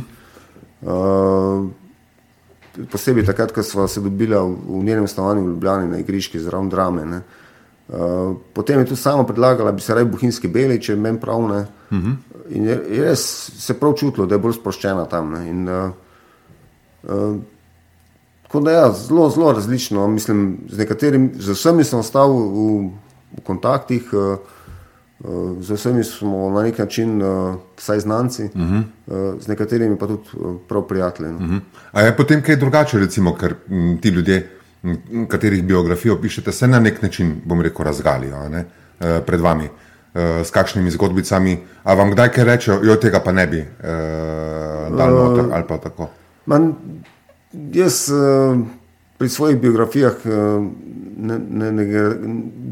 [0.81, 1.69] uh,
[2.91, 7.05] posebej takrat, ko smo se dobili v njenem stanovanju v Ljubljani na igriški zraven drame.
[7.05, 7.21] Ne.
[7.87, 11.41] Uh, potem je tu samo predlagala, da bi se raje bohinjski beli, če meni prav
[11.41, 11.65] ne.
[11.91, 12.11] Uh mhm.
[12.11, 12.15] -huh.
[12.49, 15.35] In je, je res se prav čutilo, da je bolj sproščena tam.
[15.35, 15.91] In, uh,
[17.03, 20.07] uh, da je ja, zelo, zelo različno.
[20.07, 22.89] Mislim, z nekaterimi, z vsemi sem ostal v,
[23.37, 24.13] v kontaktih.
[24.13, 24.37] Uh,
[25.59, 27.21] Z vsemi smo na nek način,
[27.77, 28.83] vsaj znanci, uh -huh.
[29.39, 30.23] z nekaterimi pa tudi
[30.67, 31.31] prav prijatelji.
[31.31, 31.59] Uh -huh.
[31.91, 33.55] A je potem kaj drugače, recimo, ker
[34.01, 34.49] ti ljudje,
[35.27, 38.65] katerih biografijo pišete, se na nek način, bom rekel, razgalijo ne,
[39.25, 39.69] pred vami
[40.43, 41.57] s kakšnimi zgodbicami.
[41.83, 45.77] A vam kdaj kaj rečejo, jo tega pa ne bi uh, dal noter ali pa
[45.77, 46.09] tako?
[46.45, 46.73] Man,
[47.53, 48.09] jaz
[49.17, 50.13] pri svojih biografijah
[51.17, 51.85] ne, ne, ne,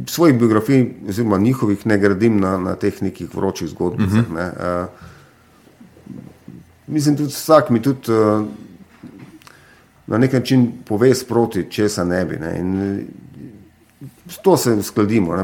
[0.07, 4.13] svojih biografij, oziroma njihovih, ne gradim na, na teh nekih vročih zgodbicah.
[4.13, 4.36] Uh -huh.
[4.36, 4.51] ne.
[4.84, 4.88] uh,
[6.88, 8.45] mislim, da vsak mi tudi uh,
[10.07, 12.38] na nek način pove sproti, če se ne bi.
[12.38, 12.60] Ne.
[12.60, 13.07] In,
[14.41, 15.36] To se uskladimo.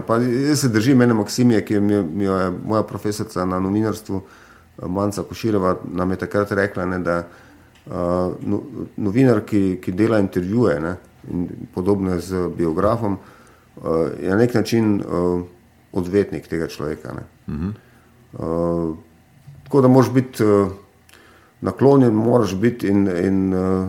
[0.48, 4.22] Jaz se držim ene maksimije, ki mi jo je moja profesorica na novinarstvu,
[4.88, 7.28] Manca Koširova, nam je takrat rekla, ne, da
[7.90, 8.34] uh,
[8.98, 10.96] novinar, ki, ki dela intervjuje, ne,
[11.32, 13.84] in podobno z biografom, uh,
[14.22, 15.42] je na nek način uh,
[15.92, 17.14] odvetnik tega človeka.
[17.48, 17.72] Uh -huh.
[18.34, 18.98] uh,
[19.64, 20.68] tako da moraš biti uh,
[21.62, 23.88] naklonjen, moraš biti in, in uh,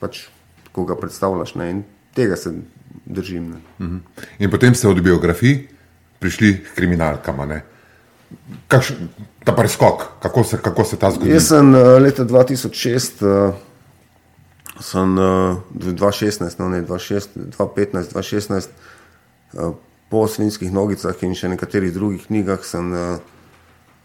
[0.00, 0.26] pač,
[0.72, 1.54] ko ga predstavljaš.
[1.54, 2.54] Ne, in tega se
[3.04, 3.52] držim.
[3.78, 3.98] Uh -huh.
[4.38, 5.68] In potem ste od biografij
[6.18, 7.36] prišli k kriminalkam.
[8.68, 8.92] Kakš,
[9.46, 11.30] ta preskok, kako se, kako se ta zgodi?
[11.30, 13.22] Jaz sem uh, leta 2006.
[13.22, 13.54] Uh,
[14.80, 18.68] sem uh, 2016, no ne 2015, 2016,
[19.54, 19.74] uh,
[20.08, 23.16] po svinskih nogicah in še nekaterih drugih knjigah, sem uh,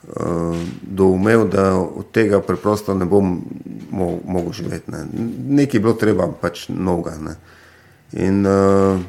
[0.07, 3.41] uh, doumel, da od tega preprosto ne bom
[3.91, 4.91] mo mogel živeti.
[4.91, 5.05] Ne.
[5.61, 7.17] Nekaj je bilo treba, pač noga.
[7.19, 7.35] Ne.
[8.15, 9.01] In uh,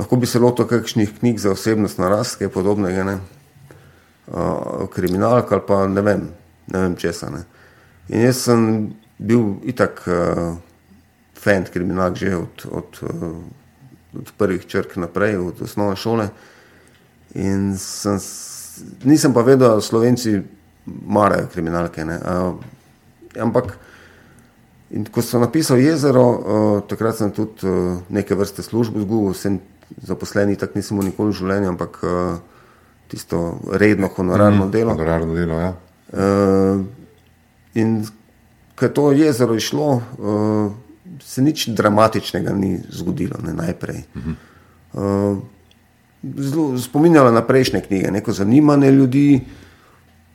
[0.00, 3.20] lahko bi se lotil kakšnih knjig za osebnost narast, kaj podobnega, ne.
[4.30, 6.28] Uh, kriminalka ali pa ne vem,
[6.70, 7.30] ne vem česa.
[7.30, 7.44] Ne.
[8.08, 8.66] In jaz sem
[9.18, 10.02] bil itak.
[10.06, 10.58] Uh,
[11.40, 16.28] fan kriminal že od, od, eh, od prvih črk naprej, od osnovne šole.
[17.34, 18.18] In sem,
[19.04, 20.42] nisem pa vedel, da Slovenci
[20.86, 22.04] marajo kriminalke.
[22.04, 22.18] Ne.
[22.18, 22.58] Uh,
[23.38, 23.78] ampak,
[24.90, 29.60] in ko sem napisal jezero, uh, takrat sem tudi uh, neke vrste službo zgubil, sem
[30.02, 32.42] zaposlen, tako nisem nikoli v življenju, ampak uh,
[33.10, 34.94] tisto redno, honorarno mm, delo.
[34.94, 35.72] Honorarno delo, ja.
[36.10, 36.84] Uh,
[37.74, 38.06] in
[38.78, 40.72] ko je to jezero išlo, uh,
[41.22, 44.02] se nič dramatičnega ni zgodilo, ne najprej.
[44.92, 45.38] Uh,
[46.22, 49.40] zelo spominjala na prejšnje knjige, neko zanimanje ljudi,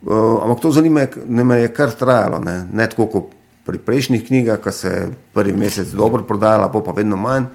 [0.02, 3.32] uh, ampak to zanimanje je kar trajalo, ne, ne tako kot
[3.66, 7.48] pri prejšnjih knjigah, ki se je prvi mesec dobro prodajala, pa, pa vedno manj.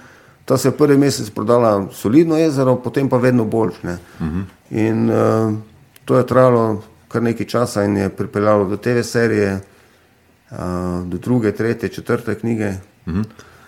[0.51, 3.71] Ta se je prvi mesec prodala solidno jezero, potem pa vedno bolj.
[3.83, 4.43] Uh -huh.
[4.69, 5.53] In uh,
[6.05, 9.59] to je trajalo kar nekaj časa in je pripeljalo do TV serije,
[10.51, 10.57] uh,
[11.05, 12.73] do druge, tretje, četrte knjige,
[13.07, 13.21] Mhm.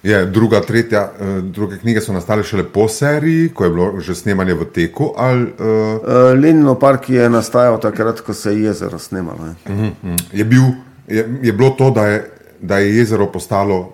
[0.03, 4.15] Je, druga, tretja, eh, druge knjige so nastale šele po seriji, ko je bilo že
[4.15, 5.13] snemanje v teku.
[5.17, 5.47] Ali, uh...
[5.47, 9.37] uh, Lenino park je nastajal takrat, ko se je jezero snemalo.
[9.39, 10.23] Uh -huh, uh -huh.
[10.31, 10.63] je, bil,
[11.07, 13.93] je, je bilo to, da je, da je jezero postalo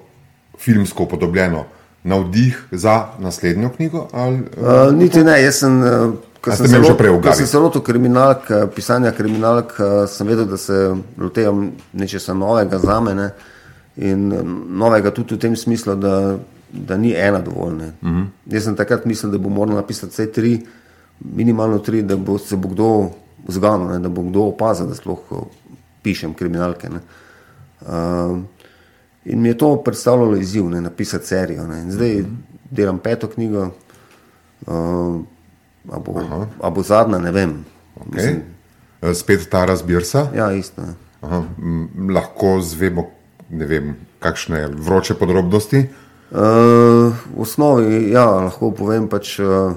[0.58, 1.66] filmsko upodobljeno
[2.04, 4.08] navdih za naslednjo knjigo?
[4.14, 5.80] Ali, Uh, niti ne, jaz sem.
[5.80, 8.42] Uh, Ko sem ste imeli se že lo- prej v ko sem se lotil kriminalk,
[8.76, 9.74] pisanja kriminalk,
[10.08, 10.78] sem vedel, da se
[11.18, 13.30] lotevam nečesa novega za mene
[13.98, 14.32] in
[14.70, 16.38] novega tudi v tem smislu, da,
[16.70, 17.74] da ni ena dovolj.
[17.74, 18.16] Uh Mhm.
[18.16, 18.26] -huh.
[18.48, 20.66] Jaz sem takrat mislil, da bo moral napisati vse tri,
[21.20, 23.10] minimalno tri, da bo se bo kdo
[23.48, 25.20] zganil, ne, da bo kdo opazil, da sploh
[26.02, 26.90] pišem kriminalke.
[26.90, 27.00] Ne.
[27.82, 28.40] Uh,
[29.26, 31.68] in mi je to predstavljalo izziv, ne, napisati serijo.
[31.68, 31.82] Ne.
[31.82, 32.24] In Zdaj
[32.72, 33.70] delam peto knjigo.
[34.68, 35.22] Uh,
[35.92, 36.22] a, bo,
[36.62, 37.66] a bo zadnja, ne vem.
[37.96, 38.40] okay.
[39.02, 40.28] Eh, Spet ta razbirsa.
[40.36, 40.82] Ja, isto.
[40.82, 40.94] ne.
[41.22, 41.44] Aha,
[42.14, 43.10] lahko zvemo,
[43.50, 45.90] ne vem, kakšne vroče podrobnosti.
[46.32, 49.74] Uh, v osnovi, ja, lahko povem, pač, uh,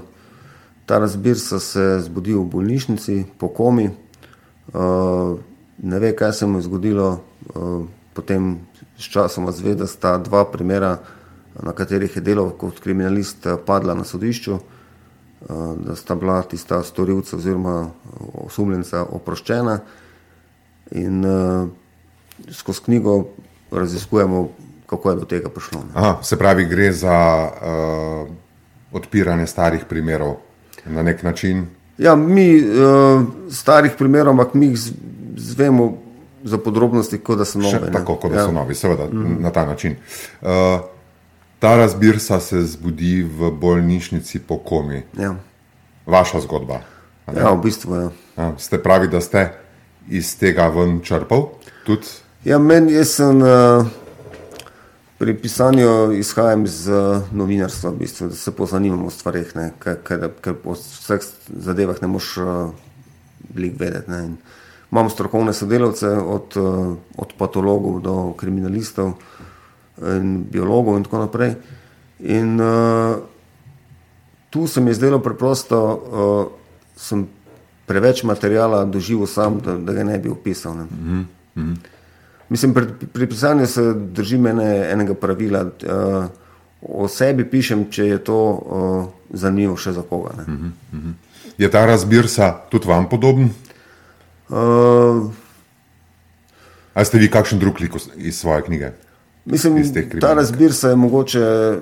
[0.86, 3.88] ta razbir so se zgodil v bolnišnici, po komi.
[4.70, 5.38] Uh,
[5.82, 7.08] ne ve, kaj se mu je zgodilo.
[7.54, 8.60] Uh, potem
[9.02, 10.96] s časom zvedel, da sta dva primera,
[11.62, 16.82] na katerih je delal kot kriminalist, eh, padla na sodišču, uh, da sta bila tista
[16.82, 17.90] storilca oziroma
[18.46, 19.78] osumljenca oproščena.
[21.02, 21.68] In uh,
[22.50, 23.24] skozi knjigo
[23.72, 24.48] raziskujemo,
[24.86, 25.82] kako je do tega prišlo.
[25.94, 28.32] Aha, se pravi, gre za uh,
[28.92, 30.36] odpiranje starih primerov
[30.86, 31.66] na nek način.
[31.98, 34.78] Ja, mi uh, starih primerov, ampak mi jih
[35.36, 36.01] zvemo
[36.44, 37.86] za podrobnosti, kot da so Še, nove.
[37.86, 37.92] ne.
[37.92, 38.46] tako kot da ja.
[38.46, 39.36] so novi, seveda, mm.
[39.42, 39.96] na ta način.
[40.40, 40.48] Uh,
[41.62, 45.02] ta razbirsa se zbudi v bolnišnici po komi.
[45.18, 45.34] Ja.
[46.06, 46.82] Vaša zgodba.
[47.36, 47.94] ja, v bistvu.
[47.94, 48.10] Ja.
[48.36, 49.52] A, ste pravi, da ste
[50.08, 51.52] iz tega ven črpal?
[51.86, 52.06] Tudi?
[52.44, 53.86] Ja, meni jaz sem uh,
[55.22, 60.00] pri pisanju izhajam iz uh, novinarstva, v bistvu, da se pozanimam o stvarih, ne, ker,
[60.02, 62.48] ker, ker o vseh zadevah ne moš uh,
[63.54, 64.10] veliko vedeti.
[64.10, 64.24] Ne.
[64.26, 64.34] In
[64.92, 69.14] Imam strokovne sodelavce, od, uh, od patologov do kriminalistov
[70.02, 71.54] in biologov in tako naprej.
[72.20, 73.16] In uh,
[74.50, 76.52] tu se mi je zdelo preprosto, uh,
[76.96, 77.24] sem
[77.86, 80.76] preveč materijala doživel sam, da, da ga ne bi opisal.
[80.76, 80.84] Ne.
[80.84, 81.76] Mm -hmm.
[82.48, 85.62] Mislim, pri, pri pisanju se držim ene, enega pravila.
[85.62, 86.24] Uh,
[86.82, 90.30] o sebi pišem, če je to uh, zanimivo še za koga.
[90.36, 90.52] Ne.
[90.52, 91.12] Mm -hmm.
[91.58, 93.50] Je ta razbirsa tudi vam podoben?
[94.48, 95.30] Uh,
[96.94, 98.90] Ali ste vi kakšen drug lik iz- svoje knjige?
[99.44, 99.82] Mislim,
[100.20, 101.78] ta razbir se je mogoče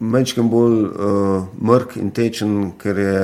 [0.00, 3.22] večkrat bolj uh, mrk in tečen, ker, je,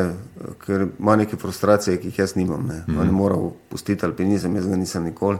[0.67, 2.67] ker ima neke frustracije, ki jih jaz nimam.
[2.67, 3.05] Ne, mm -hmm.
[3.05, 5.39] ne moram pustiti alpinizem, jaz ga nisem nikoli.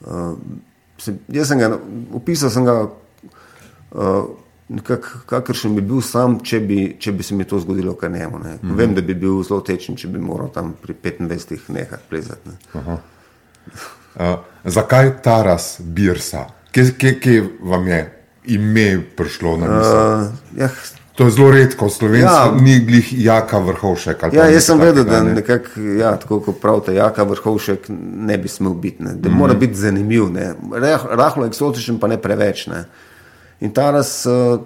[0.00, 0.38] Uh,
[0.98, 1.78] se, jaz sem ga
[2.14, 4.24] opisal, sem ga uh,
[4.74, 8.26] nekak, kakršen bi bil sam, če bi, če bi se mi to zgodilo, kar ne.
[8.26, 8.32] Mm
[8.62, 8.76] -hmm.
[8.76, 12.48] Vem, da bi bil zelo tečen, če bi moral tam pri 25 nehati plezati.
[12.48, 12.80] Ne.
[14.14, 16.46] Uh, zakaj ta razbirsa?
[16.72, 19.96] Kje, kje, kje vam je ime prišlo na misel?
[19.96, 20.68] Uh, Uh, ja,
[21.14, 22.52] to je zelo redko, slovensko, ja.
[22.60, 24.22] ni glih jaka vrhovšek.
[24.32, 25.34] Ja, jaz sem vedel, da ne?
[25.34, 27.86] nekako, ja, tako kot pravite, jaka vrhovšek
[28.28, 29.14] ne bi smel biti, ne.
[29.14, 29.38] da mm -hmm.
[29.38, 30.54] mora biti zanimiv, ne.
[30.72, 32.66] Rah, rahlo eksotičen, pa ne preveč.
[32.66, 32.84] Ne.
[33.62, 34.58] In ta raz uh,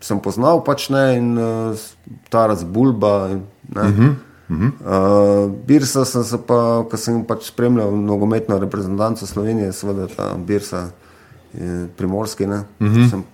[0.00, 1.74] sem poznal, pač ne, in uh,
[2.30, 3.28] ta raz bulba.
[3.34, 3.42] in,
[3.74, 3.82] Ne.
[3.82, 4.16] Mm
[4.48, 4.72] -hmm.
[4.82, 10.90] Uh, Birsa sem se pa, ko sem pač spremljal nogometno reprezentanco Slovenije, seveda ta Birsa
[11.54, 13.10] je primorski, ne, mm -hmm.
[13.10, 13.24] sem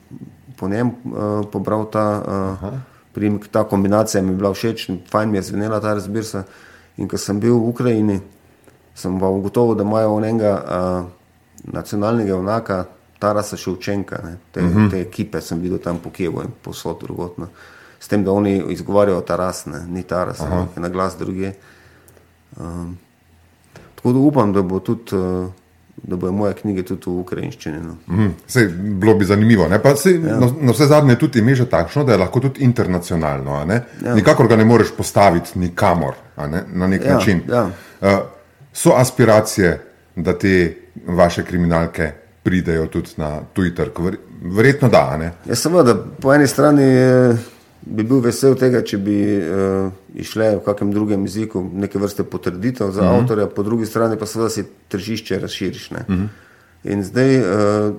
[0.56, 2.22] po njem uh, pobral ta
[2.62, 2.68] uh,
[3.12, 6.42] primek, ta kombinacija mi je bila všeč, fajn mi je zvenela ta razbirsa.
[6.96, 8.20] In ko sem bil v Ukrajini,
[8.94, 11.06] sem pa ugotovil, da imajo enega uh,
[11.72, 12.84] nacionalnega junaka,
[13.18, 14.90] Tarasa Ševčenka, ne, te, mm -hmm.
[14.90, 17.48] te ekipe sem videl tam po Kijevu in posod drugotno.
[18.00, 21.52] S tem, da oni izgovarjajo Taras, ne, ni Taras, ampak je na glas druge.
[22.60, 22.98] Um,
[23.94, 25.46] tako da upam, da bo tudi, uh,
[25.96, 27.78] da bojo moje knjige tudi v ukrajinščini.
[27.80, 27.96] No.
[28.08, 29.68] Mhm, Sej, bilo bi zanimivo.
[29.68, 29.82] Ne?
[29.82, 30.36] Pa, sej, ja.
[30.36, 33.64] na, na vse zadnje je tudi ime že takšno, da je lahko tudi internacionalno.
[33.64, 33.82] ne?
[34.04, 34.14] Ja.
[34.14, 36.64] Nikakor ga ne moreš postaviti nikamor ne?
[36.72, 37.40] na nek Ja, način.
[37.48, 37.70] ja.
[38.00, 38.08] Uh,
[38.72, 39.82] so aspiracije,
[40.16, 40.74] da te
[41.06, 42.12] vaše kriminalke
[42.46, 43.98] pridejo tudi na tuji trg?
[44.06, 44.16] Ver,
[44.54, 45.04] verjetno da.
[45.18, 45.32] Ne?
[45.50, 47.44] Ja, seveda, po eni strani eh,
[47.86, 52.90] bi bil vesel tega, če bi uh, išle v kakem drugem jeziku neke vrste potrditev
[52.90, 53.22] za uh -huh.
[53.22, 55.90] avtorja, po drugi strani pa seveda si tržišče razširiš.
[55.90, 56.26] Uh -huh.
[56.84, 57.94] In zdaj, uh,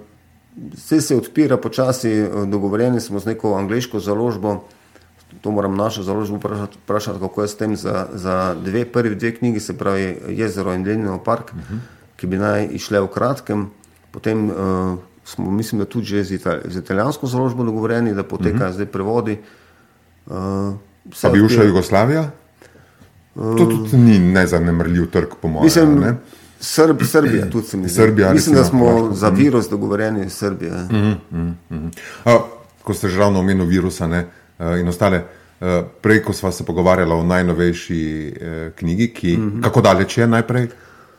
[0.73, 4.63] zdaj se odpira počasi, eh, dogovorjeni smo z neko angliško založbo.
[5.41, 9.35] To moram našo založbo vprašati, vprašati kako je s tem za, za dve, prvi dve
[9.35, 11.79] knjigi, se pravi Jezero in Leninov park, uh -huh.
[12.15, 13.69] ki bi naj išle v kratkem.
[14.11, 18.55] Potem uh, smo, mislim, da tudi že z, ital z italijansko založbo dogovorjeni, da potekajo
[18.55, 18.73] uh -huh.
[18.73, 19.37] zdaj prevodi.
[20.25, 20.33] Uh,
[21.21, 22.31] Pa bivša Jugoslavija?
[23.35, 25.63] To tudi ni nezanemrljiv trg, po mojem.
[25.63, 26.15] Mislim, ne?
[26.59, 27.95] Srb, Srbija tudi se mi zdi.
[27.95, 29.15] Srbija, Mislim, da smo Hrvaška.
[29.15, 30.73] za virus dogovorjeni s Srbijo.
[30.73, 30.89] Uh
[31.31, 31.89] -huh.
[32.25, 32.37] A,
[32.83, 34.27] ko ste že ravno omenili virusa ne,
[34.59, 35.23] uh, in ostale.
[35.61, 35.67] Uh,
[36.01, 39.63] prej, ko smo se pogovarjali o najnovejši uh, knjigi, ki, mm -hmm.
[39.63, 40.63] kako daleč je najprej?
[40.63, 40.71] Uh,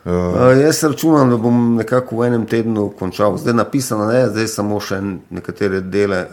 [0.09, 3.37] uh, jaz računam, da bom nekako v enem tednu končal.
[3.37, 6.25] Zdaj je napisano, ne, zdaj samo še nekatere dele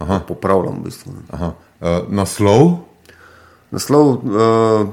[0.00, 0.80] uh, popravljam.
[0.80, 1.12] V bistvu.
[1.32, 1.52] uh,
[2.08, 2.78] naslov?
[3.70, 4.88] Naslov, uh,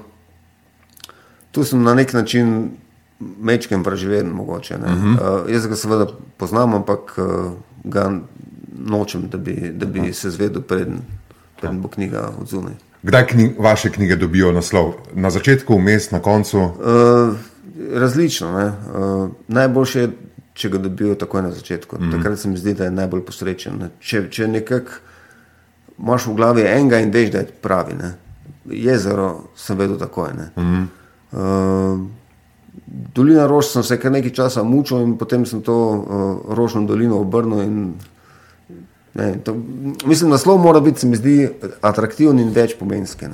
[1.51, 2.71] tu sem na nek način
[3.19, 4.75] mečkem preživel, mogoče.
[4.75, 5.43] Uh -huh.
[5.43, 6.07] uh, jaz ga seveda
[6.37, 7.51] poznam, ampak uh,
[7.83, 8.11] ga
[8.85, 10.99] nočem, da bi, da bi se zvedel, preden,
[11.59, 12.73] preden bo knjiga odzunaj.
[13.03, 14.93] Kdaj knjig, vaše knjige dobijo naslov?
[15.13, 16.59] Na začetku, vmes, na koncu?
[16.59, 17.35] Uh,
[17.91, 18.49] različno.
[18.51, 20.09] Uh, najboljše je,
[20.53, 21.95] če ga dobijo takoj na začetku.
[21.95, 22.05] Mhm.
[22.05, 22.17] -huh.
[22.17, 23.77] Takrat se mi zdi, da je najbolj posrečen.
[23.79, 23.89] Ne?
[23.99, 24.91] Če, če nekako
[25.99, 27.93] imaš v glavi enega in veš, da je pravi.
[27.93, 28.13] Ne?
[28.65, 30.29] Jezero sem vedel takoj.
[30.55, 30.85] Uh -huh.
[31.31, 32.07] uh,
[33.15, 37.19] Dolina Rož sem se kar nekaj časa mučil in potem sem to uh, Rožno dolino
[37.19, 37.61] obrnil.
[37.61, 37.93] In,
[39.13, 39.55] ne, to,
[40.05, 41.49] mislim, naslov mora biti, se mi zdi,
[41.81, 43.25] atraktiven in več pomenski.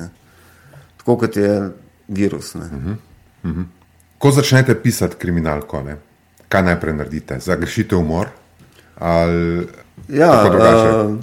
[0.97, 1.71] Tako kot je
[2.07, 2.55] virus.
[2.55, 2.95] Uh -huh.
[3.43, 3.65] Uh -huh.
[4.19, 5.95] Ko začnete pisati kriminalko, ne?
[6.49, 7.39] kaj najprej naredite?
[7.39, 8.27] Zagrešite umor?
[8.99, 9.67] Ali
[10.09, 11.15] ja, uh,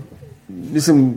[0.49, 1.15] mislim,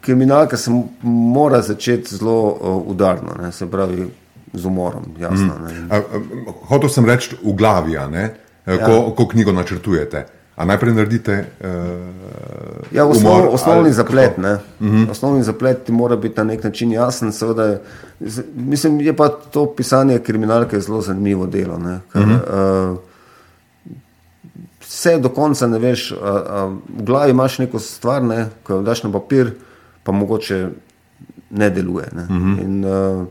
[0.00, 0.70] kriminalka se
[1.02, 3.52] mora začeti zelo uh, udarno, ne?
[3.52, 4.06] se pravi
[4.52, 5.04] z umorom.
[5.18, 6.46] Jasno, mm.
[6.68, 8.08] Hotel sem reči v glavi, ja.
[8.86, 10.26] ko, ko knjigo načrtujete.
[10.58, 11.46] A najprej naredite.
[11.62, 11.70] Uh,
[12.90, 14.44] ja, osnov, umor, osnovni, zaplet, uh
[14.80, 15.10] -huh.
[15.10, 17.32] osnovni zaplet ti mora biti na nek način jasen.
[17.32, 17.78] Seveda,
[18.54, 21.78] mislim, je pa to pisanje kriminalke zelo zanimivo delo.
[22.12, 22.90] Ker, uh -huh.
[22.90, 22.98] uh,
[24.80, 26.66] vse do konca ne veš, a, a,
[26.98, 29.50] v glavi imaš neko stvar, ne, ko jo daš na papir,
[30.02, 30.68] pa mogoče
[31.50, 32.06] ne deluje.
[32.12, 32.22] Ne.
[32.22, 32.64] Uh -huh.
[32.64, 33.26] In, uh,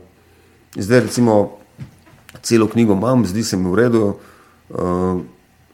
[0.76, 1.50] zdaj, recimo,
[2.42, 4.14] celo knjigo imam, zdi se mi v redu,
[4.68, 5.20] uh,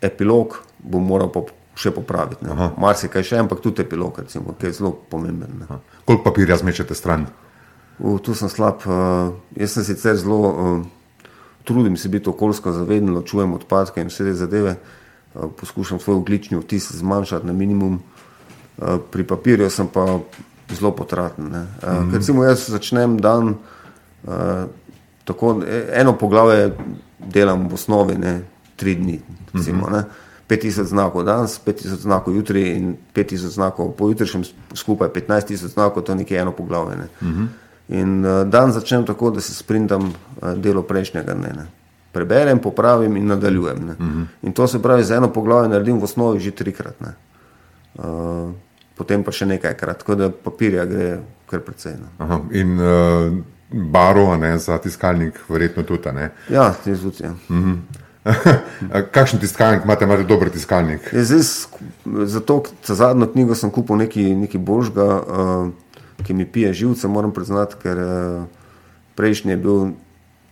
[0.01, 1.41] epilog bom moral pa
[1.75, 2.47] še popraviti.
[2.79, 5.65] Mar se kaj še, ampak tudi epilog, recimo, ki je zelo pomemben.
[6.05, 7.27] Koliko papirja zmečete stran?
[7.99, 8.85] Uh, tu sem slab.
[8.87, 10.41] Uh, jaz sem sicer zelo.
[10.51, 10.85] Uh,
[11.65, 14.77] Trudim se biti okoljsko zaveden, ločujem odpadke in vse te zadeve.
[14.77, 17.99] Uh, poskušam svoj oglični vtis zmanjšati na minimum,
[18.79, 20.19] eh, pri papirju sem pa
[20.71, 21.45] zelo potraten.
[21.45, 22.15] Mm -hmm.
[22.15, 23.55] Recimo, jaz začnem dan,
[25.25, 26.77] tako, e, eno poglavje
[27.19, 28.43] delam v osnovi, ne,
[28.77, 29.21] tri dni.
[29.55, 30.05] Recimo, mm -hmm.
[30.49, 36.17] 5000 znakov danes, 5000 znakov jutri in 5000 znakov pojutrišnjem, skupaj 15000 znakov, to je
[36.17, 36.97] nekje eno poglavje.
[36.97, 37.09] Ne.
[37.23, 37.47] Mm -hmm.
[37.89, 41.49] In uh, dan začnem tako, da se sprintam uh, delo prejšnjega dne.
[41.49, 41.67] Ne
[42.15, 43.77] preberem, popravim in nadaljujem.
[43.77, 44.23] Uh mhm.
[44.23, 44.27] -huh.
[44.43, 46.95] In to se pravi, za eno poglavje naredim v osnovi že trikrat,
[47.95, 48.53] uh,
[48.97, 51.19] potem pa še nekajkrat, tako da papirja gre
[51.51, 51.95] kar precej.
[52.19, 52.41] No.
[52.53, 53.35] In uh,
[53.91, 56.13] baro ne, za tiskalnik, verjetno tudi.
[56.13, 56.31] Ne?
[56.49, 57.25] Ja, tudi.
[57.25, 57.31] Ja.
[57.31, 57.73] Uh mhm.
[57.73, 58.04] -huh.
[59.15, 61.11] Kakšen tiskalnik imate, imate dober tiskalnik?
[61.13, 61.45] Ja, zdaj,
[62.27, 67.35] zato za zadnjo knjigo sem kupil nekaj, nekaj božga, uh, ki mi pije živce, moram
[67.37, 68.47] priznati, ker uh,
[69.15, 69.93] prejšnji je bil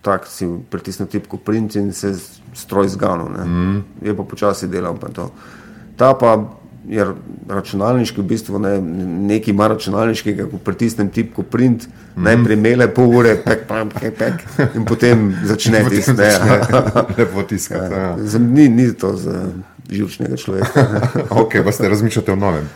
[0.03, 2.11] tak si pritisnil tipko print in se
[2.55, 3.31] stroj zganil.
[3.31, 3.85] Mm.
[4.03, 4.99] Je pa počasi delal.
[4.99, 5.31] Pa
[5.97, 6.59] Ta pa
[6.89, 7.07] je
[7.49, 8.73] računalniški, v bistvu ne,
[9.29, 12.23] nekaj ima računalniškega, ko pritisnem tipko print, mm.
[12.27, 16.23] najprej mele pol ure, pek, pek, pek, pek, in potem začne tiskati.
[16.23, 17.07] Ja.
[17.19, 17.95] Lepo tiskati.
[18.03, 18.17] Ja.
[18.17, 18.39] Ja.
[18.39, 19.45] Ni, ni to za
[19.91, 20.87] živčnega človeka.
[21.43, 22.69] ok, pa ste razmišljate o novem.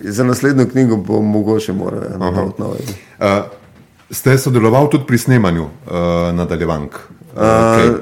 [0.00, 2.78] Za naslednjo knjigo bo mogoče morati narediti nove.
[3.18, 3.26] Uh,
[4.10, 5.70] Ste sodelovali tudi pri snemanju uh,
[6.34, 6.94] nadaljevank?
[7.36, 7.92] Uh, okay.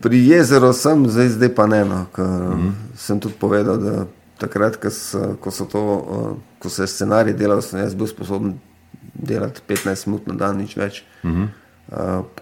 [0.00, 1.84] Pri jezeru sem, zdaj, zdaj pa ne.
[1.84, 2.70] No, uh -huh.
[2.96, 4.06] Sem tudi povedal, da
[4.42, 6.28] takrat, ko, so, ko, so to, uh,
[6.62, 8.56] ko se je scenarij delal, sem jaz bil sposoben
[9.14, 11.04] delati 15 minut na dan, nič več.
[11.22, 11.48] Uh -huh.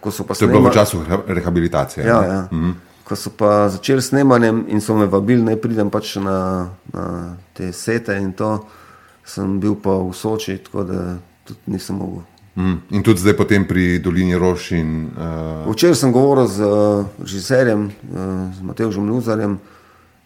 [0.01, 2.07] uh, to je bilo v času rehabilitacije.
[2.07, 2.49] Ja, ja.
[2.51, 2.75] Uh -huh.
[3.05, 7.73] Ko so pa začeli snemanjem in so me vabili, naj pridem pač na, na te
[7.73, 8.67] sete, in to
[9.25, 12.23] sem bil pa v Soči, tako da tudi nisem mogel.
[12.57, 12.79] Mm.
[12.91, 14.71] In tudi zdaj potem pri Dolini Roš.
[14.71, 15.71] In, uh...
[15.73, 19.59] Včeraj sem govoril z uh, režiserjem, uh, z Matejem Luzarjem.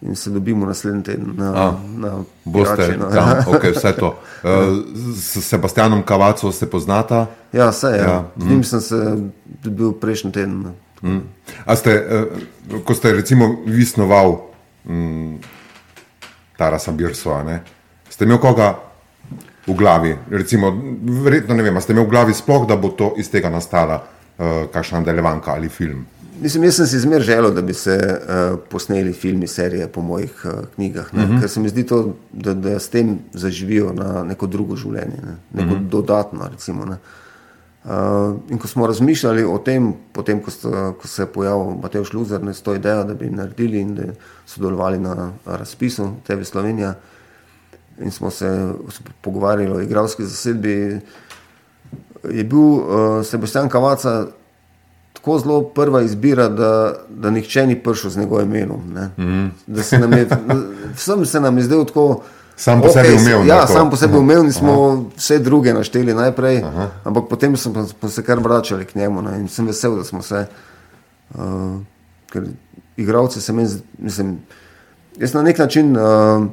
[0.04, 3.08] In se dobimo naslednji teden na, A, na Boste, no.
[3.14, 4.18] ja, okay, vse to.
[4.42, 4.50] Uh,
[5.16, 7.26] s Sebastianom Kavacom se poznata?
[7.52, 7.86] Ja, vse.
[7.86, 8.08] Ja.
[8.10, 8.24] Ja.
[8.36, 8.64] Z njim mm.
[8.64, 9.16] sem se
[9.62, 10.64] dobil prejšnji teden.
[11.02, 11.20] Mm.
[11.76, 12.06] Ste,
[12.70, 14.36] uh, ko ste recimo vi snoval
[14.84, 15.38] um,
[16.56, 17.58] Tarasa Birsova,
[18.08, 18.74] ste imeli koga
[19.66, 20.16] v glavi?
[20.30, 20.70] Recimo,
[21.24, 24.68] verjetno ne vem, ste imeli v glavi sploh, da bo to iz tega nastala uh,
[24.72, 26.04] kakšna nadaljevanka ali film?
[26.44, 30.42] Mislim, jaz sem si zmer želel, da bi se uh, posneli filmi, serije po mojih
[30.44, 31.32] uh, knjigah, uh mhm.
[31.32, 31.40] -huh.
[31.40, 35.36] ker se mi zdi to, da, da s tem zaživijo na neko drugo življenje, ne?
[35.52, 35.84] neko uh mhm.
[35.84, 35.88] -huh.
[35.88, 36.48] dodatno.
[36.52, 36.96] Recimo, ne?
[37.84, 37.90] Uh,
[38.50, 42.40] in ko smo razmišljali o tem, potem, ko, sta, ko se je pojavil Matej Šluzer,
[42.52, 44.02] s to idejo, da bi naredili in da
[44.46, 46.94] sodelovali na razpisu TV Slovenija,
[48.00, 48.72] in smo se
[49.20, 51.00] pogovarjali o igralski zasedbi.
[52.30, 54.26] Je bil uh, Sebastian Kavaca
[55.24, 58.80] tako zelo prva izbira, da, da nihče ni prišel z njegovim imenom.
[59.16, 59.82] Mm -hmm.
[59.82, 59.98] se
[60.94, 62.20] vsem se nam je zdel tako.
[62.56, 63.46] Sam po okay, sebi umel.
[63.46, 65.02] Ja, sam po sebi umel in smo Aha.
[65.16, 66.88] vse druge našteli najprej, Aha.
[67.04, 70.22] ampak potem smo, smo se kar vračali k njemu ne, in sem vesel, da smo
[70.22, 70.46] se.
[71.34, 71.40] Uh,
[72.32, 72.42] ker
[72.96, 74.38] igravci se meni, mislim,
[75.16, 75.96] jaz na nek način.
[75.96, 76.46] Uh,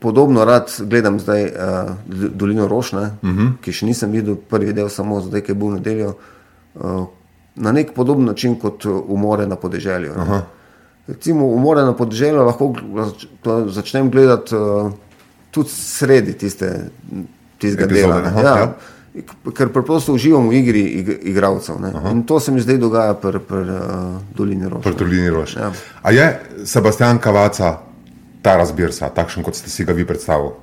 [0.00, 1.50] Podobno rad gledam zdaj uh,
[2.34, 3.40] Dolino Rošne, uh mhm.
[3.40, 3.52] -huh.
[3.60, 6.14] ki še nisem videl prvi del, samo zdaj, ki je bil v nedeljo,
[6.74, 7.06] uh,
[7.58, 10.12] na nek podoben način kot umore na podeželju.
[11.06, 12.74] Recimo, umore na podeželju lahko
[13.66, 14.92] začnem gledati uh,
[15.50, 16.90] tudi sredi tiste,
[17.58, 18.16] tistega dela.
[18.16, 18.56] Aha, ja.
[18.58, 18.72] Ja.
[19.56, 21.80] Ker preprosto uživam v igri ig igralcev.
[22.12, 24.84] In to se mi zdaj dogaja pri pr, uh, Dolini Rošne.
[24.84, 25.62] Pri Dolini Rošne.
[25.62, 25.72] Ja.
[26.02, 26.32] A je
[26.64, 27.88] Sebastian Kavaca?
[28.42, 30.54] ta razbirsa, takšen kot ste si ga vi predstavili?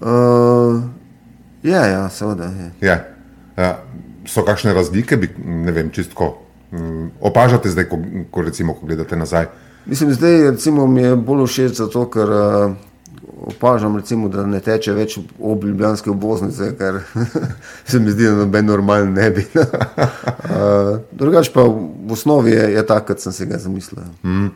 [0.00, 0.84] Uh,
[1.64, 2.50] ja, ja, seveda.
[2.52, 2.70] Je.
[2.86, 2.96] Je.
[3.56, 3.70] Ja.
[4.26, 6.32] So kakšne razlike, bi, ne vem, čistko
[6.72, 9.46] um, opažate zdaj, ko, ko, recimo, ko gledate nazaj?
[9.86, 12.74] Mislim, zdaj recimo, mi je bolj všeč zato, ker uh,
[13.46, 17.02] opažam, recimo, da ne teče več ob ljubljanske obvoznice, ker
[17.90, 19.46] se mi zdi, da noben normalen ne bi.
[19.56, 24.02] uh, drugač pa v osnovi je, je tako, kot sem se ga zamislil.
[24.22, 24.50] Mm.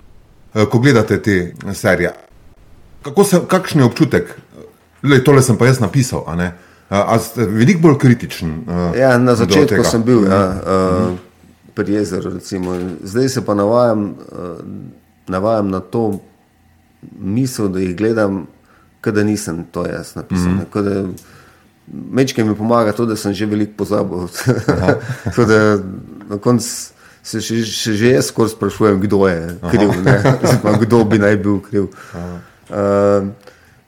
[0.71, 1.37] Ko gledate te
[1.79, 2.11] serije,
[3.03, 4.35] Kako se, kakšen je občutek?
[5.03, 6.25] Le, tole sem pa jaz napisal.
[6.29, 6.51] A,
[6.90, 8.64] a ste veliko bolj kritičen?
[8.98, 11.18] Ja, na začetku sem bil ja, uh,
[11.74, 12.35] pri jezeru.
[12.35, 12.74] Recimo.
[13.03, 14.59] Zdaj se pa navajam, uh,
[15.31, 16.18] navajam na to
[17.18, 18.46] misel, da jih gledam,
[19.05, 20.50] da nisem to jaz napisal.
[20.50, 21.12] Mm -hmm.
[22.11, 24.29] Mečke mi pomaga to, da sem že veliko pozabil.
[25.48, 25.79] da,
[26.29, 26.66] na koncu
[27.22, 31.61] se še, še že jaz skoraj sprašujem, kdo je kriv, Zdaj, kdo bi naj bil
[31.61, 31.87] kriv.
[32.14, 32.38] Aha.
[32.70, 33.29] Uh,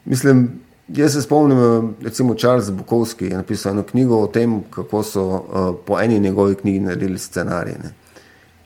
[0.04, 0.60] mislim,
[0.94, 5.24] jaz se spomnim, eh, recimo Charles Bukovski je napisal eno knjigo o tem, kako so
[5.24, 7.74] uh, po eni njegovi knjigi naredili scenarij.
[7.83, 7.92] Ne.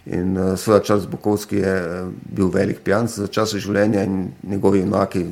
[0.07, 4.81] In uh, seveda Charles Bukovski je uh, bil velik pijanc za čas življenja in njegovi
[4.81, 5.27] enaki,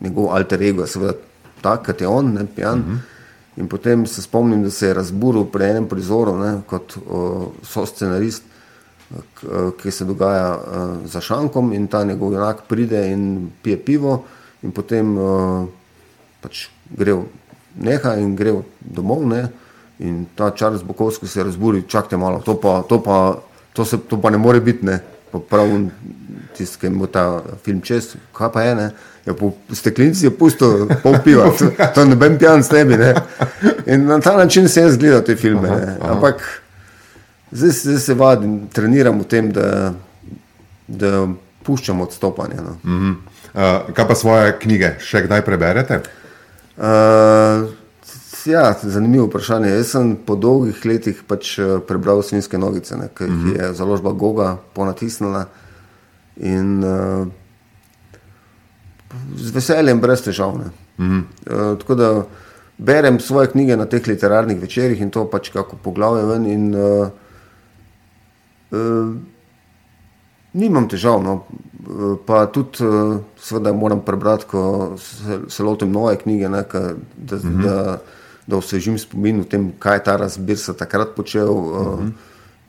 [0.00, 1.14] njegov alter ego je seveda
[1.60, 2.78] tak, kot je on, ne pijan.
[2.78, 2.94] Uh mhm.
[2.96, 3.12] -huh.
[3.56, 7.86] In potem se spomnim, da se je razburil pri enem prizoru ne, kot uh, so
[7.86, 8.42] scenarist
[9.82, 14.24] ki se dogaja uh, za šankom, in ta njegov junak pride in pije pivo,
[14.62, 15.68] in potem uh,
[16.46, 17.26] pač gre v
[17.82, 19.26] neha in gre domov.
[19.26, 19.48] Ne?
[19.98, 24.20] In ta Charles Bokovski se razburi, čakajte malo, to pa, to pa, to se, to
[24.20, 24.86] pa ne more biti.
[24.86, 25.00] Ne?
[25.50, 25.68] Prav
[26.56, 28.74] tisti, ki ima ta film čez, kaj pa je.
[28.74, 28.90] Ne?
[29.26, 32.96] Ja, po steklenici je pusto, pol piva, to, to ne vem, pijan s tebi.
[33.00, 33.10] Ne?
[33.90, 35.68] In na ta način se jaz gledam te filme.
[35.68, 36.14] Aha.
[36.14, 36.46] Ampak
[37.50, 39.92] Zdaj, zdaj se vadim, treniram v tem, da,
[40.88, 41.28] da
[41.62, 42.56] puščam odstopanje.
[42.56, 42.72] No.
[42.84, 43.14] Mm -hmm.
[43.54, 45.96] uh, kaj pa svoje knjige, še kdaj preberete?
[45.96, 46.25] Uh,
[48.46, 49.70] ja, zanimivo vprašanje.
[49.70, 51.56] Jaz sem po dolgih letih pač
[51.88, 53.62] prebral Svinske nogice, ki jih mm -hmm.
[53.62, 55.46] je založba Goga ponatisnila.
[56.36, 57.26] In, uh,
[59.36, 60.54] z veseljem, brez težav.
[60.54, 60.64] Mm
[60.98, 61.22] -hmm.
[61.50, 62.24] uh, tako da
[62.78, 66.46] berem svoje knjige na teh literarnih večerjih in to pač kako poglavje ven.
[66.46, 67.08] In, uh,
[68.70, 69.14] Uh,
[70.56, 71.40] nimam težav, no.
[72.26, 76.80] pa tudi, uh, seveda, moram prebrati, ko se, se lotim nove knjige, ne, ka,
[77.16, 77.60] da, uh mhm.
[77.60, 77.62] -huh.
[77.62, 77.98] da,
[78.46, 81.50] da osvežim spomin o tem, kaj je ta razbir se takrat počel.
[81.50, 82.06] Uh, mhm.
[82.06, 82.10] -huh.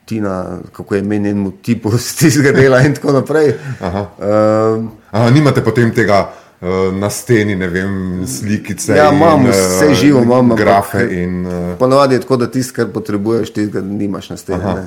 [0.06, 3.54] Tina, kako je meni en motiv iz tega dela, in tako naprej.
[3.82, 4.00] Aha.
[4.00, 6.30] Uh, Aha, nimate potem tega
[6.62, 8.95] uh, na steni, ne vem, slikice.
[8.95, 11.08] Ja, imamo vse živo, imamo grafe.
[11.23, 11.78] In, uh...
[11.80, 14.63] Ponovadi je tako, da tisto, kar potrebuješ, ti ga nimaš na steni.
[14.63, 14.86] Aha,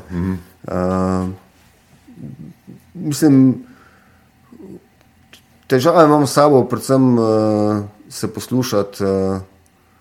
[0.69, 1.29] Uh,
[3.01, 3.55] mislim,
[5.67, 7.27] težave imamo s sabo, predvsem uh,
[8.09, 9.41] se poslušati uh,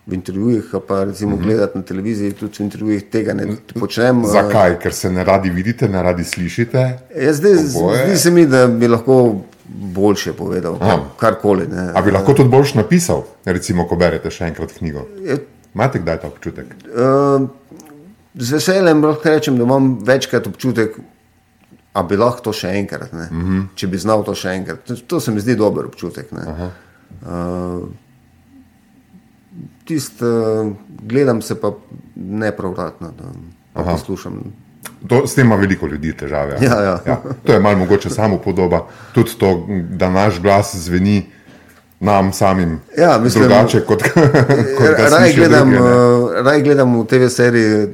[0.07, 1.39] v intervjujih, pa recimo mhm.
[1.39, 1.45] -huh.
[1.45, 3.47] gledati na televiziji, tudi v intervjujih tega ne
[3.79, 4.25] počnem.
[4.25, 4.79] Zakaj?
[4.79, 6.99] Ker se ne radi vidite, ne radi slišite?
[7.21, 9.35] Ja, zdaj zdi se mi, da bi lahko
[9.69, 10.79] boljše povedal,
[11.17, 11.67] karkoli.
[11.93, 15.06] A bi lahko tudi boljše napisal, recimo, ko berete še enkrat knjigo?
[15.75, 16.65] Imate kdaj ta občutek?
[16.65, 17.47] Uh,
[18.35, 20.97] z veseljem lahko rečem, da imam večkrat občutek,
[22.00, 23.63] da bi lahko to še enkrat, mm -hmm.
[23.75, 24.85] če bi znal to še enkrat.
[24.87, 26.31] To, to se mi zdi dober občutek.
[26.31, 27.87] Uh,
[29.85, 30.71] tist, uh,
[31.04, 31.73] gledam se pa
[32.15, 33.12] ne pravratno,
[33.73, 34.43] da poslušam.
[35.08, 36.58] To, s tem ima veliko ljudi težave.
[36.62, 37.00] Ja, ja.
[37.06, 38.87] Ja, to je malo mogoče samo podoba.
[39.13, 41.25] Tudi to, da naš glas zveni
[42.00, 44.04] nam samim Ja, mislim- drugače kot,
[44.77, 45.95] kot Raj gledam, drugi, ne.
[45.95, 47.89] uh, raj gledam v TV seriji uh,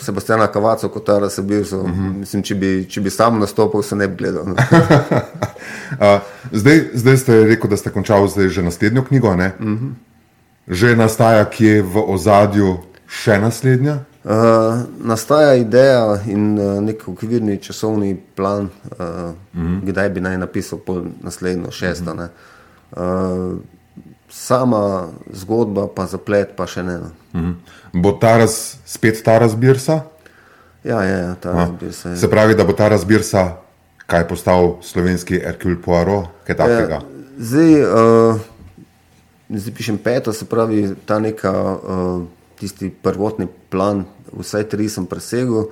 [0.00, 1.78] Sebastiana Kavaco kot Tara Sabirso.
[1.78, 2.00] Uh Mhm.
[2.00, 2.16] -huh.
[2.16, 4.42] Mislim, če bi, če bi sam nastopil, se ne bi gledal.
[4.42, 6.20] Uh,
[6.52, 9.28] zdaj, zdaj ste rekel, da ste končali zdaj že naslednjo knjigo.
[9.28, 9.50] Uh Mhm.
[9.60, 9.92] -huh.
[10.68, 12.76] Že nastaja kje v ozadju
[13.08, 13.98] še naslednja?
[14.24, 14.32] Uh,
[14.98, 19.06] nastaja ideja in uh, nek okvirni časovni plan, uh,
[19.54, 19.80] mm -hmm.
[19.84, 20.78] kdaj bi naj napisal
[21.22, 22.14] naslednjo, šesto.
[22.14, 22.24] Mm -hmm.
[22.24, 22.28] uh,
[24.28, 26.98] sama zgodba, pa zaplet, pa še ne.
[26.98, 27.10] No.
[27.34, 27.54] -huh.
[27.92, 30.02] Bo ta raz, spet ta razbirsa?
[30.84, 32.16] Ja, ja, ja ta razbir se.
[32.16, 33.56] Se pravi, da bo ta razbirsa
[34.06, 36.94] kaj postal slovenski Hercule Poirot, kaj takega?
[36.94, 37.00] Ja,
[37.38, 38.40] zdaj, uh,
[39.50, 42.22] zdaj pišem peto, se pravi, ta neka, uh,
[42.58, 45.66] tisti prvotni plan, vsaj tri sem presegel,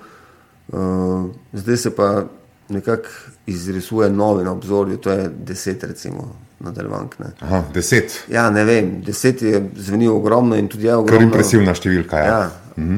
[0.72, 2.26] uh, zdaj se pa
[2.68, 3.08] nekako
[3.46, 7.14] izrisuje novi na obzorju, to je deset, recimo, nadaljevank.
[7.40, 11.22] Aha, deset, Ja, ne vem, deset je zvenil ogromno in tudi je kar ogromno.
[11.24, 12.16] impresivna številka.
[12.16, 12.26] Ja.
[12.28, 12.50] Ja.
[12.76, 12.96] Mhm.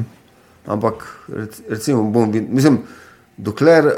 [0.67, 2.79] Ampak rec- recimo, bom mislim,
[3.37, 3.91] dokler,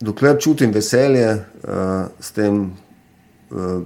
[0.00, 1.70] dokler čutim veselje uh,
[2.20, 2.72] s tem,
[3.50, 3.82] uh,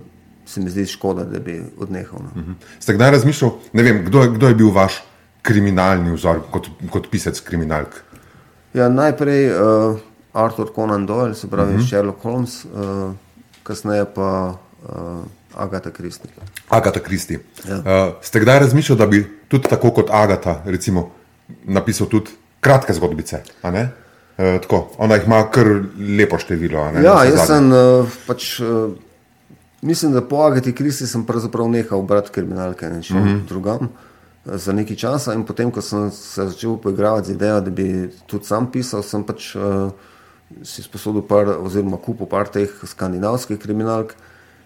[0.46, 2.18] se mi zdi škoda, da bi odnehal.
[2.26, 2.54] No.
[2.78, 5.02] Ste kdaj razmišljali, ne vem, kdo, je- kdo je bil vaš
[5.42, 8.02] kriminalni vzor kot, kot pisec kriminalk?
[8.72, 9.98] Ja, najprej uh,
[10.32, 11.88] Arthur Conan Doyle, se pravi uh -huh.
[11.88, 13.12] Sherlock Holmes, uh,
[13.62, 14.54] kasneje pa
[14.88, 15.24] uh,
[15.54, 16.30] Agatha Christie.
[16.68, 17.38] Agata Kristi.
[17.68, 17.76] Ja.
[17.76, 21.10] Uh, ste kdaj razmišljali, da bi tudi tako kot Agata, recimo,
[21.64, 22.30] napisal tudi
[22.60, 23.42] kratke zgodbice?
[23.62, 23.70] Uh,
[24.36, 25.66] tako, ona jih ima kar
[26.18, 26.90] lepo število.
[26.90, 28.60] ne, Ja, jaz sem uh, pač.
[28.60, 28.92] Uh,
[29.82, 33.48] Mislim, da po Agati Kristi sem pravzaprav nehal brati kriminalke in šel mm -hmm.
[33.48, 33.88] drugam
[34.46, 35.34] eh, za nekaj časa.
[35.34, 39.24] In potem, ko sem se začel poigravati z idejo, da bi tudi sam pisal, sem
[39.24, 39.90] pač uh,
[40.62, 44.14] si sposodil par, oziroma kupil par teh skandinavskih kriminalk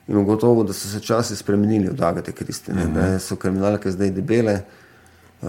[0.09, 2.73] in ugotovil, da so se časi spremenili od Agate Kristi.
[2.73, 2.95] Mm -hmm.
[2.95, 4.61] Da so kriminalke zdaj debele,
[5.43, 5.49] uh,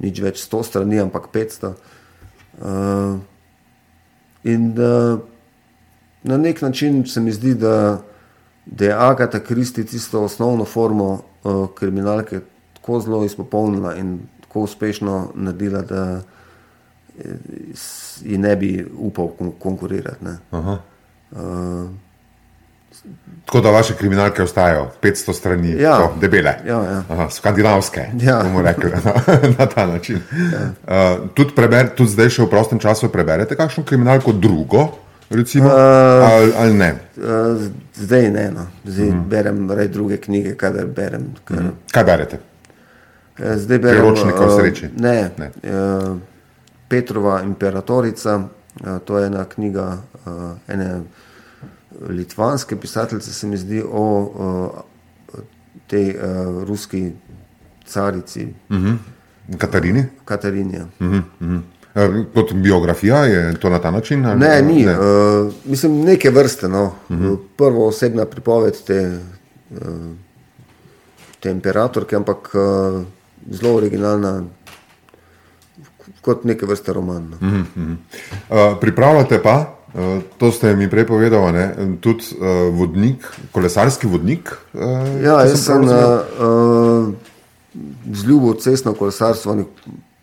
[0.00, 1.72] nič več 100 strani, ampak 500.
[2.60, 3.18] Uh,
[4.44, 5.18] In da
[6.22, 8.02] na nek način se mi zdi, da,
[8.66, 12.40] da je Agata Kristi tisto osnovno formo uh, kriminalke
[12.74, 16.26] tako zelo izpopolnila in tako uspešno naredila, da eh, s-
[18.22, 20.24] ji ne bi upal kon konkurirati.
[20.50, 21.88] Uh,
[23.44, 25.96] Tako da vaše kriminalke ostajajo 500 strani, Ja.
[25.98, 26.54] tako, debele.
[26.66, 27.02] Ja, ja.
[27.08, 28.40] Aha, skandinavske, Ja.
[28.42, 29.12] bomo rekli na,
[29.58, 30.18] na ta način.
[30.52, 31.18] Ja.
[31.18, 34.86] Uh, tudi, preber, tudi zdaj, še v prostem času, preberete kakšno kriminalko drugo,
[35.30, 35.74] recimo, uh,
[36.32, 36.90] ali, ali ne?
[37.18, 37.60] uh,
[37.94, 38.66] zdaj ne, no.
[38.84, 39.24] zdaj mm.
[39.28, 41.28] berem raje druge knjige, kadar berem.
[41.44, 41.72] Ker, mm.
[41.92, 42.38] Kaj berete?
[43.38, 44.88] Eh, Zdaj berem Priročnika o eh, sreči.
[44.96, 45.50] Ne, Ne.
[45.62, 46.33] ne.
[46.94, 48.48] Petrova imperatorica,
[48.86, 50.30] eh, to je ena knjiga eh,
[50.72, 51.00] ene
[52.08, 54.04] litvanske pisateljice, se mi zdi, o
[55.34, 55.40] eh,
[55.86, 56.14] tej
[56.66, 57.12] ruski
[57.86, 58.46] carici
[59.58, 60.04] Katarini?
[60.24, 60.78] Katarini.
[61.00, 61.60] Uh -huh.
[61.94, 64.26] uh, kot biografija je to na ta način?
[64.26, 64.84] ali- Ne, ni.
[64.84, 64.98] Ne.
[64.98, 66.68] Uh, mislim, neke vrste.
[66.68, 66.84] No.
[67.08, 67.38] Uh -huh.
[67.56, 69.18] Prvo osebna pripoved te,
[69.70, 69.78] uh,
[71.40, 73.02] te imperatorke, ampak uh,
[73.50, 74.44] zelo originalna,
[76.24, 77.30] kot neke vrste roman.
[77.30, 77.36] No.
[77.40, 77.96] Uh -huh.
[78.48, 81.68] Uh, pripravljate pa, uh, to ste mi prej povedali,
[82.00, 84.56] tudi uh, vodnik, kolesarski vodnik.
[84.72, 84.80] Uh,
[85.22, 85.90] Ja, jaz sem uh,
[86.40, 87.14] uh,
[88.12, 89.64] zljubil cestno kolesarstvo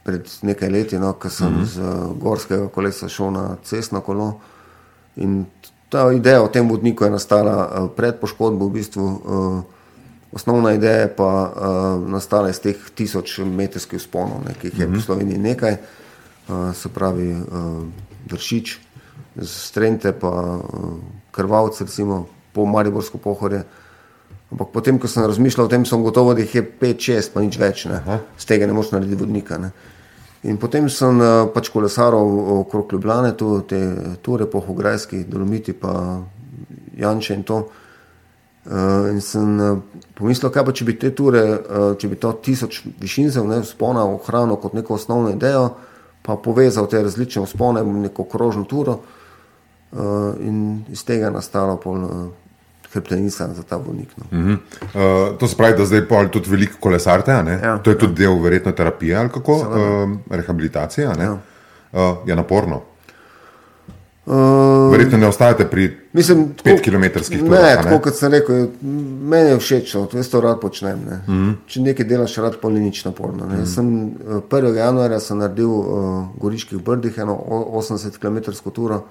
[0.04, 1.66] pred nekaj leti, no, ko sem uh -huh.
[1.66, 4.40] z uh, gorskega kolesa šel na cestno kolo.
[5.16, 5.46] In
[5.90, 9.22] ta ideja o tem vodniku je nastala uh, pred poškodbo, v bistvu.
[9.26, 9.64] Uh,
[10.32, 14.88] Osnovna ideja je pa uh, nastala iz teh tisoč metrskih vzponov, ne, ki jih je
[14.88, 15.00] mm -hmm.
[15.00, 17.84] v Sloveniji nekaj, uh, se pravi uh,
[18.32, 18.80] Vršič,
[19.42, 20.94] Strente, pa uh,
[21.32, 23.64] Krvavc, recimo po Mariborsko pohorje.
[24.52, 27.58] Ampak potem, ko sem razmišljal o tem, sem gotovo, da jih je 5-6, pa nič
[27.58, 28.20] več, ne.
[28.38, 29.58] z tega ne moreš narediti vodnika.
[29.58, 29.72] Ne.
[30.44, 36.22] In potem sem uh, pač kolesaril okrog Ljubljane, tu te ture po Hograjski, Dolomiti, pa
[36.98, 37.56] Janče in to.
[37.56, 37.81] Uh,
[38.66, 39.78] in sem uh,
[40.14, 44.04] pomislil, kaj pa če bi te ture, uh, če bi to tisoč višincev ne, vzpona
[44.06, 45.72] ohranil kot neko osnovno idejo,
[46.22, 51.80] pa povezal te različne vzpone v neko krožno turo uh, in iz tega je nastala
[51.82, 52.22] pol uh,
[52.94, 54.14] hrbtenica za ta vodnik.
[54.18, 54.26] No.
[54.30, 54.54] Uh -huh.
[54.54, 57.32] uh, to se pravi, da zdaj pol tudi veliko kolesarte?
[57.32, 59.66] Ja, to je tudi del verjetno terapije ali kako, uh,
[60.30, 61.10] rehabilitacije.
[61.20, 61.38] Ja.
[61.92, 62.91] Uh, je naporno.
[64.26, 67.62] Uh, Verjetno ne ostajate pri Mislim, tako- 5 km turah.
[67.64, 68.68] Ne, tako kot sem rekel,
[69.22, 71.00] meni je všeč, to jaz to rad počnem.
[71.10, 71.16] Ne.
[71.28, 71.34] Mm.
[71.34, 71.56] -hmm.
[71.68, 73.46] Če nekaj delaš, rad pa ni nič naporno.
[73.46, 73.66] Mm -hmm.
[73.66, 74.76] sem, eh, 1.
[74.76, 75.86] januarja sem naredil uh,
[76.36, 79.04] v Goriških brdih eno o- 80 km turo,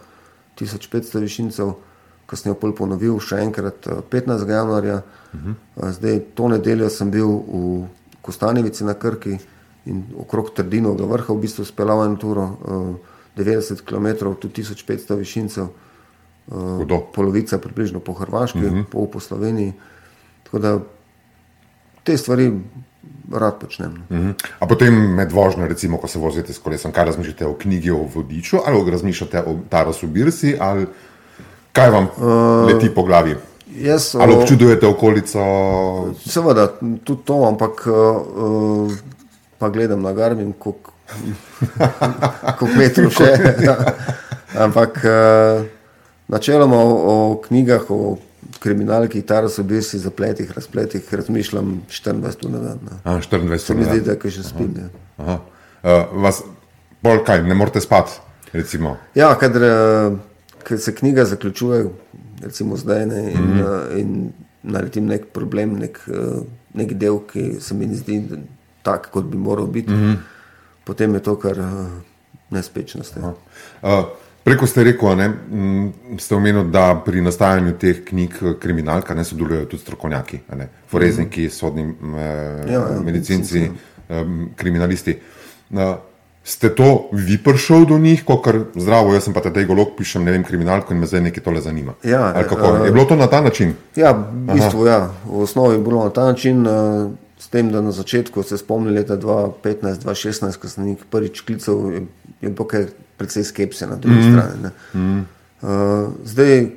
[0.59, 1.73] 1500 višincev,
[2.45, 4.49] jo pol ponovil še enkrat eh, 15.
[4.49, 5.03] januarja.
[5.35, 5.93] Uh -huh.
[5.93, 7.87] Zdaj, to nedeljo sem bil v
[8.23, 9.39] Kostanjevici na Krki
[9.87, 12.95] in okrog Trdinovega vrha v bistvu speljal eno turo, eh,
[13.37, 17.01] 90 km, tudi 1500 višincev, eh, Hudo.
[17.15, 18.85] polovica približno po Hrvaški, uh -huh.
[18.85, 19.73] pol po Sloveniji.
[20.43, 20.79] Tako da
[22.05, 22.53] te stvari
[23.33, 23.95] rad počnem.
[24.09, 24.17] no.
[24.17, 24.31] Mhm.
[24.59, 28.07] A potem med vožnjo, recimo, ko se vozite s kolesom, kaj razmišljate o knjigi o
[28.15, 30.87] vodiču, ali razmišljate o Tarasu Birsi, ali
[31.73, 33.37] kaj vam uh, leti po glavi?
[33.77, 35.41] Jaz, Ali občudujete okolico?
[36.27, 36.67] Seveda,
[37.05, 38.93] tudi to, ampak uh,
[39.59, 40.93] pa gledam na Garmin, koliko
[42.59, 43.31] koliko metrov še.
[43.65, 43.77] ja.
[44.65, 45.65] ampak uh,
[46.29, 48.19] načeloma o, o knjigah, o
[48.61, 52.79] kriminalki, Tarasu, Birsi, zapletih, razpletih razmišljam 24 ur na dan.
[52.85, 52.99] Ne.
[53.05, 54.19] A, 24 Se mi ur na zdi, dan.
[54.23, 54.75] da še spim.
[54.77, 54.89] Ja.
[55.25, 55.39] Aha.
[55.81, 56.43] Uh, vas,
[57.03, 58.19] bolj kaj, ne morete spati,
[58.53, 58.97] recimo.
[59.15, 60.17] Ja, kadar, eh,
[60.63, 61.85] kadar se knjiga zaključuje,
[62.43, 63.61] recimo zdaj, ne, in, mm.
[63.61, 63.99] -hmm.
[64.01, 64.33] in
[64.63, 66.43] naletim nek problem, nek, eh,
[66.75, 68.23] nek del, ki se mi ne zdi
[68.83, 69.97] tak, kot bi moral biti, mm.
[69.97, 70.17] -hmm.
[70.85, 71.67] Potem je to kar uh,
[72.51, 73.17] nespečnost.
[73.17, 73.35] Ja.
[73.83, 74.05] Uh,
[74.45, 79.25] preko ste rekel, ne, m, ste omenili, da pri nastajanju teh knjig eh, kriminalka ne
[79.25, 83.71] sodelujejo tudi strokovnjaki, ne, forezniki, sodni m, eh, Ja, ja, medicinci,
[84.09, 85.19] em, kriminalisti.
[85.71, 85.95] Uh,
[86.45, 90.33] ste to vi prišel do njih, kot zdravo, jaz sem pa tedaj golok, pišem ne
[90.35, 91.95] vem, kriminalko in me zdaj nekaj tole zanima.
[92.03, 92.47] Ja, eh,
[92.85, 93.75] Je bilo to na ta način?
[93.97, 95.11] Ja, v bistvu ja.
[95.27, 97.11] V osnovi je bilo na ta način, uh,
[97.41, 102.03] s tem, da na začetku se spomnim leta 2015-2016, ko sem jih prvič klical, je,
[102.45, 104.33] je bilo kar precej skepse na drugi mm -hmm.
[104.33, 104.63] strani.
[104.63, 105.25] ne.
[105.63, 106.71] Uh, zdaj,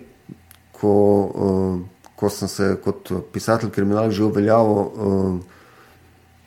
[0.71, 0.95] ko,
[1.35, 1.79] uh,
[2.15, 5.39] ko sem se kot pisatelj kriminal že uveljavil, uh,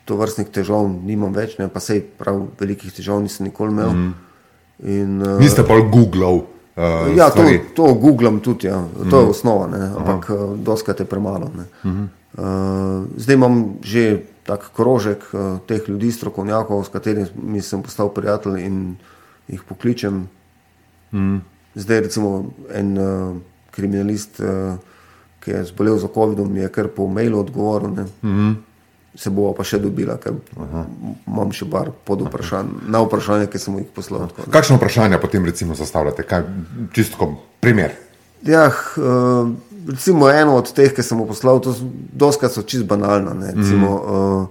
[0.05, 3.89] to vrstnih težav nimam več, ne, pa sej prav velikih težav nisem nikoli imel.
[3.89, 4.13] Mm -hmm.
[4.89, 7.61] in, uh, Niste pa googlal uh, Ja, to, stvari?
[7.75, 8.83] to googlam tudi, ja.
[9.09, 9.91] to je osnova, ne.
[9.97, 11.51] ampak uh, doskrat je premalo.
[11.57, 11.65] ne.
[11.83, 12.07] Uh,
[13.17, 18.95] zdaj imam že tak krožek uh, teh ljudi, strokovnjakov, s katerimi sem postal prijatelj in
[19.47, 20.27] jih pokličem.
[21.75, 23.35] Zdaj, recimo, en uh,
[23.75, 24.79] kriminalist, uh,
[25.43, 27.91] ki je zbolel za COVID-om, mi je kar po mailu odgovoril.
[27.95, 28.07] Ne.
[29.17, 30.35] Se bo pa še dobila, ker
[31.27, 34.27] imam še par pod vprašanj, na vprašanje, ki sem jih poslal.
[34.53, 36.23] Kakšno vprašanje potem recimo zastavljate?
[36.27, 36.43] Kaj,
[36.95, 37.95] čisto kot primer.
[38.45, 39.49] Ja, uh,
[39.87, 43.33] recimo eno od teh, ki sem mu poslal, to so- doskrat so čist banalna.
[43.33, 44.47] ne, Recimo, uh,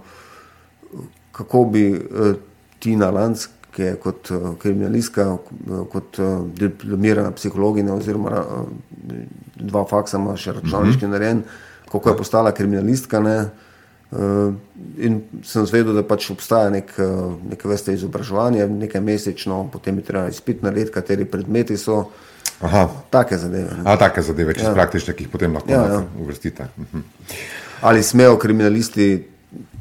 [1.31, 2.35] kako bi uh,
[2.79, 8.65] Tina Lanc, ki je kot uh, kriminalistka, uh, kot uh, diplomirana psihologinja, oziroma uh,
[9.55, 11.13] dva faksa ima še računalniški uh -huh.
[11.13, 11.43] narejen,
[11.91, 13.19] kako je postala kriminalistka.
[13.19, 13.49] Ne,
[14.11, 14.53] Uh,
[14.97, 20.03] in sem zvedel, da pač obstaja nek, uh, neke vrste izobraževanje, nekaj mesečno, potem je
[20.07, 22.05] treba izpit narediti, kateri predmeti so,
[22.59, 22.89] Aha.
[23.09, 23.69] take zadeve.
[23.73, 23.83] Ne.
[23.85, 24.73] A take zadeve, čisto ja.
[24.73, 26.67] praktične, ki jih potem lahko Ja, ja, uvrstite.
[26.77, 27.01] Mhm.
[27.81, 29.27] Ali smejo kriminalisti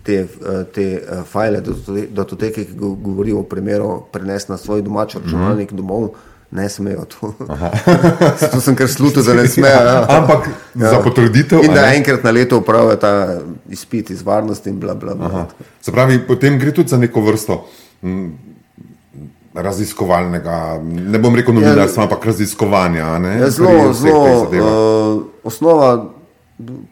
[0.03, 0.27] te, eh,
[0.67, 5.71] te eh, file, datote- datoteke, ki go- govorijo o primeru, prenesti na svoj domač računalnik
[5.71, 5.77] Mhm.
[5.77, 6.09] domov?
[6.51, 7.33] Ne smejo to.
[8.53, 9.75] to sem kar slutil, da ne smejo.
[9.75, 10.07] Ja.
[10.11, 10.91] Ampak ja.
[10.91, 11.59] za potrditev.
[11.61, 15.47] In da enkrat na leto upravijo ta izpit iz varnosti in bla bla bla.
[15.81, 17.67] Se pravi, potem gre tudi za neko vrsto
[18.03, 18.33] m,
[19.63, 23.19] raziskovalnega, ne bom rekel novinarstva, ampak raziskovanja.
[23.19, 25.91] ne, Ja, pri zelo, zelo uh, osnova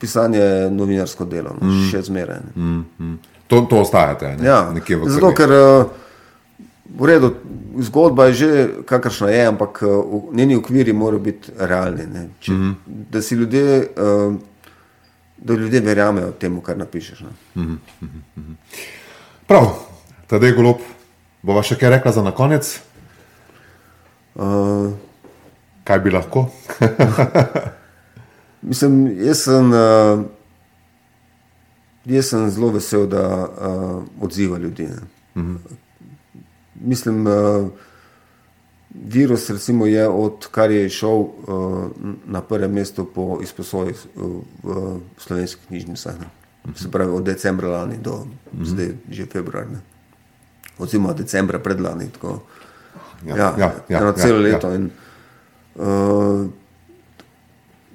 [0.00, 1.90] pisanja je novinarsko delo, no, mm.
[1.90, 2.40] še zmeraj.
[2.54, 3.16] ne.
[3.46, 4.48] To, to ostajate ne?
[4.48, 5.36] Ja, nekje v zato, krvi.
[5.36, 6.04] ker uh,
[7.00, 7.30] v redu,
[7.84, 8.48] zgodba je že
[8.88, 12.06] kakršna je, ampak uh, njeni okviri morajo biti realni.
[12.06, 12.28] ne.
[12.40, 12.56] Če, mm.
[12.62, 12.74] -hmm.
[13.10, 14.34] Da si ljudje, uh,
[15.38, 17.20] da ljudje verjamejo temu, kar napišeš.
[17.20, 17.76] Ne.
[19.46, 19.66] Prav,
[20.26, 20.76] tedaj golob,
[21.44, 22.72] bova še kaj rekla za na konec,
[24.34, 24.90] Uh,
[25.84, 26.48] kaj bi lahko.
[28.70, 30.24] mislim, jaz sem, uh,
[32.04, 34.88] jaz sem zelo vesel, da uh, odziva ljudi.
[34.90, 35.56] Mm Mhm.
[35.56, 35.76] -hmm.
[36.74, 37.68] Mislim, uh,
[38.94, 41.30] virus recimo, je odkar je šel uh,
[42.26, 46.14] na prvem mestu po izposoji v, v slovenskih knjižnicah.
[46.20, 46.26] Ne.
[46.74, 48.64] Se pravi, od decembra lani do mm -hmm.
[48.64, 49.66] zdaj, že februar.
[50.78, 52.08] Oziroma decembra predlani.
[52.12, 52.40] Tako,
[53.26, 54.42] Ja, ja, ja, ja, ja, celo ja.
[54.42, 54.74] leto.
[54.74, 54.90] In,
[55.74, 56.46] uh,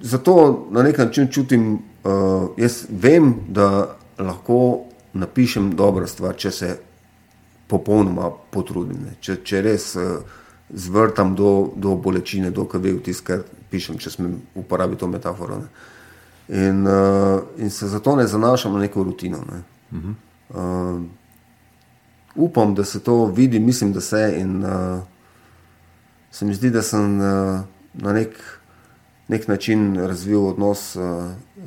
[0.02, 1.74] zato na nek način čutim,
[2.04, 4.80] uh, jaz vem, da lahko
[5.14, 6.78] napišem dobro stvar, če se
[7.68, 9.04] popolnoma potrudim.
[9.06, 9.16] Ne.
[9.22, 10.18] Če, če res uh,
[10.70, 15.62] zvrtam do, do bolečine, do krvi v tisto, kar pišem, če smem uporabiti to metaforo.
[15.62, 15.70] Ne.
[16.50, 19.44] In, uh, in se zato ne zanašam na neko rutino.
[19.46, 19.62] Ne.
[20.50, 21.04] Uh,
[22.36, 24.36] upam, da se to vidi, mislim, da se.
[24.38, 25.00] In, uh,
[26.32, 27.60] se mi zdi, da sem uh,
[27.94, 28.30] na nek
[29.28, 31.04] nek način razvil odnos uh,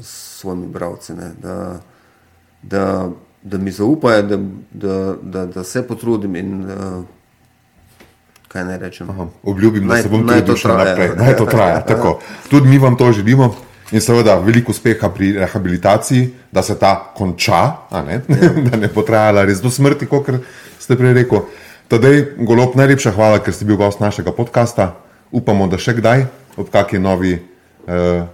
[0.00, 1.14] s svojimi bralci.
[1.14, 1.80] Ne, da,
[2.62, 3.08] da,
[3.42, 4.38] da mi zaupajo, da,
[4.72, 7.04] da, da, da se potrudim in uh,
[8.48, 9.10] kaj naj rečem.
[9.10, 11.10] Aha, obljubim, da Naj- se bom naj trudil še naprej.
[11.16, 11.80] Naj to traja.
[11.80, 12.18] tako.
[12.50, 13.54] Tudi mi vam to želimo.
[13.92, 17.62] In seveda veliko uspeha pri rehabilitaciji, da se ta konča,
[18.06, 18.20] ne?
[18.70, 20.30] da ne bo trajala res do smrti, kot
[20.80, 21.44] ste prej rekel.
[21.92, 24.94] Tadej, golob, najlepša hvala, ker ste bil gost našega podcasta.
[25.32, 26.24] Upamo, da še kdaj
[26.56, 28.24] ob kakšni novi eh,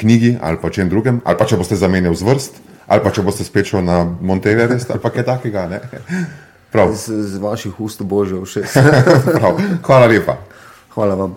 [0.00, 3.46] knjigi ali pa čem drugem, ali pa če boste zamenjali zvrst, ali pa če boste
[3.46, 5.66] spet šel na Monteverest ali pa kaj takega.
[5.68, 5.80] ne.
[6.70, 8.78] Prav, Z, z vaših ust božje všeč.
[9.82, 10.38] Hvala lepa.
[10.94, 11.34] Hvala vam.